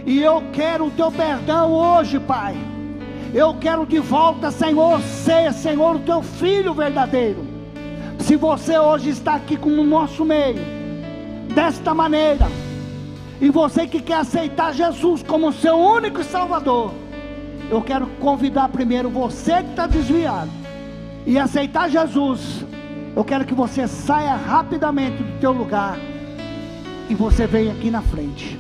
e 0.06 0.22
eu 0.22 0.44
quero 0.54 0.88
o 0.88 0.92
teu 0.92 1.12
perdão 1.12 1.72
hoje, 1.72 2.20
Pai. 2.20 2.56
Eu 3.34 3.54
quero 3.56 3.86
de 3.86 4.00
volta, 4.00 4.50
Senhor, 4.50 5.02
ser, 5.02 5.52
Senhor, 5.52 5.98
o 5.98 6.00
teu 6.00 6.22
filho 6.22 6.74
verdadeiro. 6.74 7.46
Se 8.20 8.36
você 8.36 8.78
hoje 8.78 9.10
está 9.10 9.36
aqui 9.36 9.58
com 9.58 9.70
o 9.70 9.84
nosso 9.84 10.24
meio, 10.24 10.62
desta 11.54 11.94
maneira, 11.94 12.48
e 13.42 13.50
você 13.50 13.86
que 13.86 14.02
quer 14.02 14.20
aceitar 14.20 14.74
Jesus 14.74 15.22
como 15.22 15.52
seu 15.52 15.76
único 15.76 16.24
Salvador, 16.24 16.94
eu 17.70 17.82
quero 17.82 18.08
convidar 18.20 18.70
primeiro 18.70 19.10
você 19.10 19.64
que 19.64 19.72
está 19.72 19.86
desviado 19.86 20.50
e 21.26 21.38
aceitar 21.38 21.90
Jesus 21.90 22.66
eu 23.16 23.24
quero 23.24 23.46
que 23.46 23.54
você 23.54 23.88
saia 23.88 24.36
rapidamente 24.36 25.24
do 25.24 25.40
teu 25.40 25.54
lugar 25.54 25.98
e 27.10 27.16
você 27.16 27.48
venha 27.48 27.72
aqui 27.72 27.90
na 27.90 28.02
frente. 28.02 28.60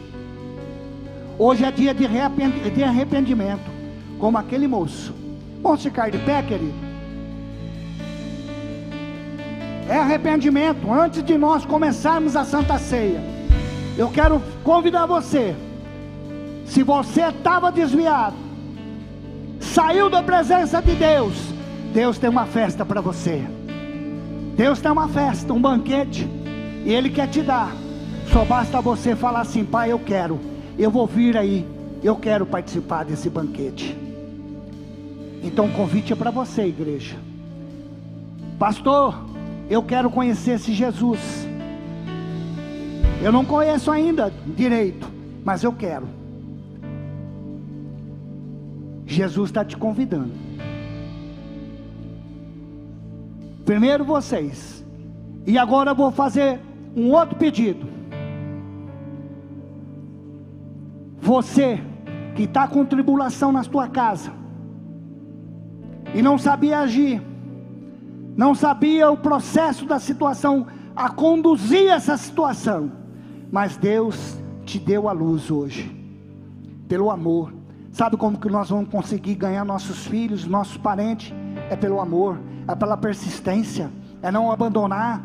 Hoje 1.37 1.65
é 1.65 1.71
dia 1.71 1.93
de 1.93 2.05
arrependimento, 2.83 3.69
como 4.17 4.37
aquele 4.37 4.67
moço. 4.67 5.13
Vamos 5.61 5.83
ficar 5.83 6.09
de 6.09 6.17
pé, 6.19 6.41
querido? 6.41 6.85
É 9.89 9.97
arrependimento. 9.97 10.91
Antes 10.91 11.21
de 11.21 11.37
nós 11.37 11.65
começarmos 11.65 12.35
a 12.37 12.45
Santa 12.45 12.79
Ceia, 12.79 13.19
eu 13.97 14.09
quero 14.09 14.41
convidar 14.63 15.05
você. 15.05 15.53
Se 16.65 16.81
você 16.81 17.23
estava 17.23 17.71
desviado, 17.71 18.35
saiu 19.59 20.09
da 20.09 20.23
presença 20.23 20.81
de 20.81 20.95
Deus, 20.95 21.35
Deus 21.93 22.17
tem 22.17 22.29
uma 22.29 22.45
festa 22.45 22.85
para 22.85 23.01
você. 23.01 23.43
Deus 24.55 24.79
tem 24.79 24.91
uma 24.91 25.07
festa, 25.09 25.51
um 25.53 25.61
banquete, 25.61 26.27
e 26.85 26.93
Ele 26.93 27.09
quer 27.09 27.27
te 27.27 27.41
dar. 27.41 27.73
Só 28.31 28.45
basta 28.45 28.79
você 28.79 29.15
falar 29.15 29.41
assim: 29.41 29.65
Pai, 29.65 29.91
eu 29.91 29.99
quero, 29.99 30.39
eu 30.77 30.89
vou 30.89 31.05
vir 31.05 31.35
aí, 31.35 31.65
eu 32.01 32.15
quero 32.15 32.45
participar 32.45 33.03
desse 33.03 33.29
banquete. 33.29 33.97
Então 35.43 35.65
o 35.65 35.71
convite 35.73 36.13
é 36.13 36.15
para 36.15 36.31
você, 36.31 36.65
igreja. 36.65 37.17
Pastor, 38.57 39.25
eu 39.69 39.83
quero 39.83 40.09
conhecer 40.09 40.51
esse 40.51 40.73
Jesus. 40.73 41.19
Eu 43.21 43.31
não 43.31 43.43
conheço 43.43 43.91
ainda 43.91 44.31
direito, 44.55 45.07
mas 45.43 45.63
eu 45.63 45.73
quero. 45.73 46.07
Jesus 49.05 49.49
está 49.49 49.63
te 49.63 49.75
convidando. 49.75 50.44
Primeiro 53.65 54.05
vocês. 54.05 54.85
E 55.45 55.57
agora 55.57 55.91
eu 55.91 55.95
vou 55.95 56.11
fazer 56.11 56.59
um 56.95 57.11
outro 57.11 57.35
pedido. 57.35 57.87
Você 61.19 61.81
que 62.35 62.43
está 62.43 62.67
com 62.67 62.85
tribulação 62.85 63.51
na 63.51 63.63
sua 63.63 63.87
casa 63.87 64.31
e 66.13 66.21
não 66.21 66.37
sabia 66.37 66.79
agir, 66.79 67.21
não 68.37 68.53
sabia 68.53 69.09
o 69.09 69.17
processo 69.17 69.85
da 69.85 69.99
situação 69.99 70.67
a 70.95 71.09
conduzir 71.09 71.89
essa 71.89 72.15
situação, 72.15 72.91
mas 73.51 73.75
Deus 73.75 74.37
te 74.65 74.77
deu 74.77 75.09
a 75.09 75.11
luz 75.11 75.49
hoje, 75.49 75.91
pelo 76.87 77.09
amor. 77.09 77.53
Sabe 77.91 78.17
como 78.17 78.39
que 78.39 78.49
nós 78.49 78.69
vamos 78.69 78.89
conseguir 78.89 79.35
ganhar 79.35 79.65
nossos 79.65 80.05
filhos, 80.05 80.45
nossos 80.45 80.77
parentes? 80.77 81.33
É 81.69 81.75
pelo 81.75 81.99
amor, 81.99 82.37
é 82.67 82.75
pela 82.75 82.97
persistência, 82.97 83.91
é 84.21 84.31
não 84.31 84.51
abandonar, 84.51 85.23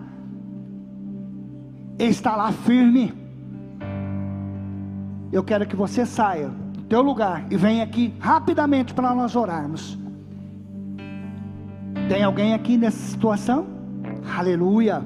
é 1.99 2.05
estar 2.05 2.37
lá 2.37 2.53
firme. 2.53 3.13
Eu 5.33 5.43
quero 5.43 5.67
que 5.67 5.77
você 5.77 6.05
saia 6.05 6.49
do 6.49 6.83
teu 6.83 7.03
lugar 7.03 7.47
e 7.51 7.57
venha 7.57 7.85
aqui 7.85 8.15
rapidamente 8.21 8.93
para 8.93 9.15
nós 9.15 9.35
orarmos. 9.37 9.99
Tem 12.09 12.23
alguém 12.23 12.55
aqui 12.55 12.77
nessa 12.77 12.99
situação? 12.99 13.67
Aleluia. 14.37 15.03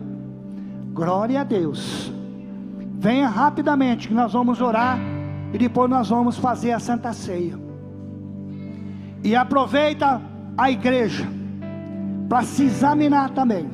Glória 0.93 1.41
a 1.41 1.45
Deus. 1.45 2.13
Venha 2.99 3.29
rapidamente 3.29 4.09
que 4.09 4.15
nós 4.15 4.33
vamos 4.33 4.61
orar 4.61 4.99
e 5.53 5.59
depois 5.59 5.91
nós 5.91 6.09
vamos 6.09 6.39
fazer 6.39 6.73
a 6.73 6.79
Santa 6.81 7.13
Ceia. 7.13 7.59
E 9.23 9.37
aproveita 9.37 10.21
a 10.57 10.71
igreja 10.71 11.27
para 12.29 12.43
se 12.43 12.65
examinar 12.65 13.31
também. 13.31 13.69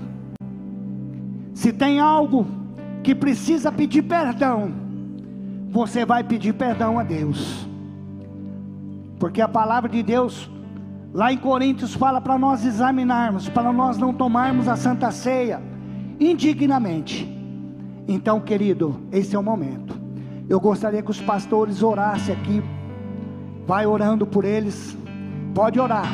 Se 1.54 1.72
tem 1.72 2.00
algo 2.00 2.46
que 3.02 3.14
precisa 3.14 3.70
pedir 3.70 4.02
perdão, 4.02 4.72
você 5.70 6.04
vai 6.04 6.24
pedir 6.24 6.54
perdão 6.54 6.98
a 6.98 7.02
Deus. 7.02 7.68
Porque 9.18 9.40
a 9.40 9.48
palavra 9.48 9.88
de 9.88 10.02
Deus 10.02 10.50
Lá 11.12 11.32
em 11.32 11.36
Coríntios 11.36 11.92
fala 11.92 12.20
para 12.20 12.38
nós 12.38 12.64
examinarmos, 12.64 13.48
para 13.48 13.72
nós 13.72 13.98
não 13.98 14.14
tomarmos 14.14 14.68
a 14.68 14.76
santa 14.76 15.10
ceia 15.10 15.60
indignamente. 16.20 17.28
Então, 18.06 18.40
querido, 18.40 19.00
esse 19.10 19.34
é 19.34 19.38
o 19.38 19.42
momento. 19.42 19.98
Eu 20.48 20.60
gostaria 20.60 21.02
que 21.02 21.10
os 21.10 21.20
pastores 21.20 21.82
orassem 21.82 22.34
aqui. 22.34 22.62
Vai 23.66 23.86
orando 23.86 24.24
por 24.24 24.44
eles. 24.44 24.96
Pode 25.52 25.80
orar. 25.80 26.06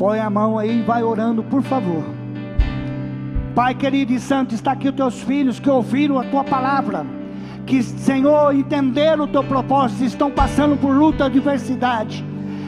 Põe 0.00 0.18
a 0.18 0.28
mão 0.28 0.58
aí 0.58 0.80
e 0.80 0.82
vai 0.82 1.04
orando, 1.04 1.44
por 1.44 1.62
favor. 1.62 2.02
Pai 3.54 3.74
querido 3.74 4.12
e 4.12 4.18
santo, 4.18 4.54
está 4.54 4.72
aqui 4.72 4.88
os 4.88 4.94
teus 4.96 5.22
filhos 5.22 5.60
que 5.60 5.70
ouviram 5.70 6.18
a 6.18 6.24
tua 6.24 6.42
palavra. 6.42 7.06
Que, 7.66 7.82
Senhor, 7.82 8.52
entenderam 8.52 9.24
o 9.24 9.28
teu 9.28 9.44
propósito, 9.44 10.02
estão 10.02 10.30
passando 10.30 10.76
por 10.76 10.90
luta, 10.90 11.26
adversidade 11.26 12.24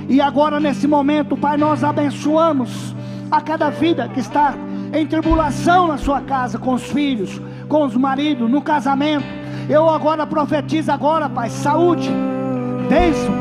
e 0.08 0.20
agora, 0.20 0.60
nesse 0.60 0.86
momento, 0.86 1.36
Pai, 1.36 1.56
nós 1.56 1.82
abençoamos 1.82 2.94
a 3.30 3.40
cada 3.40 3.70
vida 3.70 4.08
que 4.08 4.20
está 4.20 4.54
em 4.92 5.06
tribulação 5.06 5.86
na 5.86 5.96
sua 5.96 6.20
casa, 6.20 6.58
com 6.58 6.74
os 6.74 6.82
filhos, 6.82 7.40
com 7.68 7.84
os 7.84 7.96
maridos, 7.96 8.50
no 8.50 8.60
casamento. 8.60 9.24
Eu 9.68 9.88
agora 9.88 10.26
profetizo 10.26 10.92
agora, 10.92 11.28
Pai, 11.28 11.48
saúde, 11.48 12.10
bênção, 12.88 13.34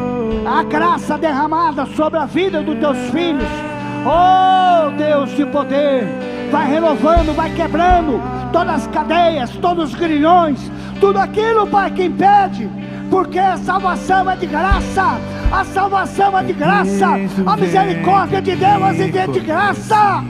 a 0.48 0.64
graça 0.64 1.18
derramada 1.18 1.86
sobre 1.88 2.20
a 2.20 2.26
vida 2.26 2.62
dos 2.62 2.80
teus 2.80 2.98
filhos. 3.10 3.71
Oh 4.04 4.90
Deus 4.98 5.30
de 5.36 5.46
poder, 5.46 6.08
vai 6.52 6.68
renovando, 6.68 7.36
vai 7.36 7.52
quebrando 7.52 8.20
todas 8.52 8.76
as 8.76 8.88
cadeias, 8.88 9.52
todos 9.58 9.94
os 9.94 9.96
grilhões, 9.96 10.60
tudo 11.00 11.20
aquilo, 11.20 11.68
Pai, 11.68 11.92
que 11.92 12.06
impede, 12.06 12.68
porque 13.12 13.38
a 13.38 13.58
salvação 13.58 14.30
é 14.30 14.36
de 14.36 14.48
graça. 14.48 15.20
A 15.52 15.66
salvação 15.66 16.38
é 16.38 16.44
de 16.44 16.54
graça, 16.54 17.08
a 17.46 17.58
misericórdia 17.58 18.42
de 18.42 18.56
Deus 18.56 19.00
é 19.00 19.28
de 19.28 19.40
graça. 19.42 20.24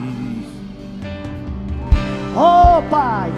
Oh 2.36 2.82
Pai, 2.90 3.30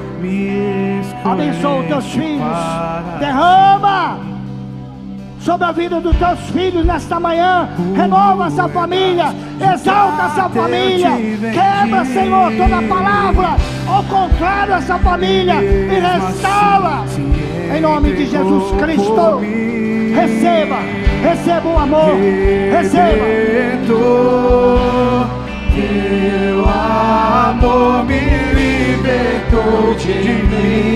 abençoa 1.25 1.81
os 1.81 1.87
teus 1.87 2.07
filhos, 2.07 2.57
derrama 3.21 4.34
sobre 5.45 5.67
a 5.67 5.73
vida 5.73 6.01
dos 6.01 6.17
teus 6.17 6.41
filhos 6.51 6.85
nesta 6.85 7.21
manhã. 7.21 7.69
Renova 7.95 8.47
essa 8.47 8.69
família, 8.69 9.35
exalta 9.61 10.25
essa 10.25 10.49
família, 10.49 11.11
quebra, 11.53 12.05
Senhor, 12.07 12.53
toda 12.53 12.83
palavra 12.89 13.57
ao 13.87 14.03
contrário 14.05 14.75
essa 14.75 14.99
família 14.99 15.63
e 15.63 16.01
restaura 16.01 17.05
em 17.77 17.81
nome 17.81 18.13
de 18.15 18.27
Jesus 18.27 18.73
Cristo. 18.81 19.41
Receba 20.15 21.05
receba 21.25 21.69
o 21.69 21.79
amor, 21.79 22.15
receba. 22.71 23.25
Teu 25.75 26.65
amor 26.69 28.05
me 28.05 28.21
libertou 28.55 29.95
de 29.95 30.15
mim. 30.45 30.95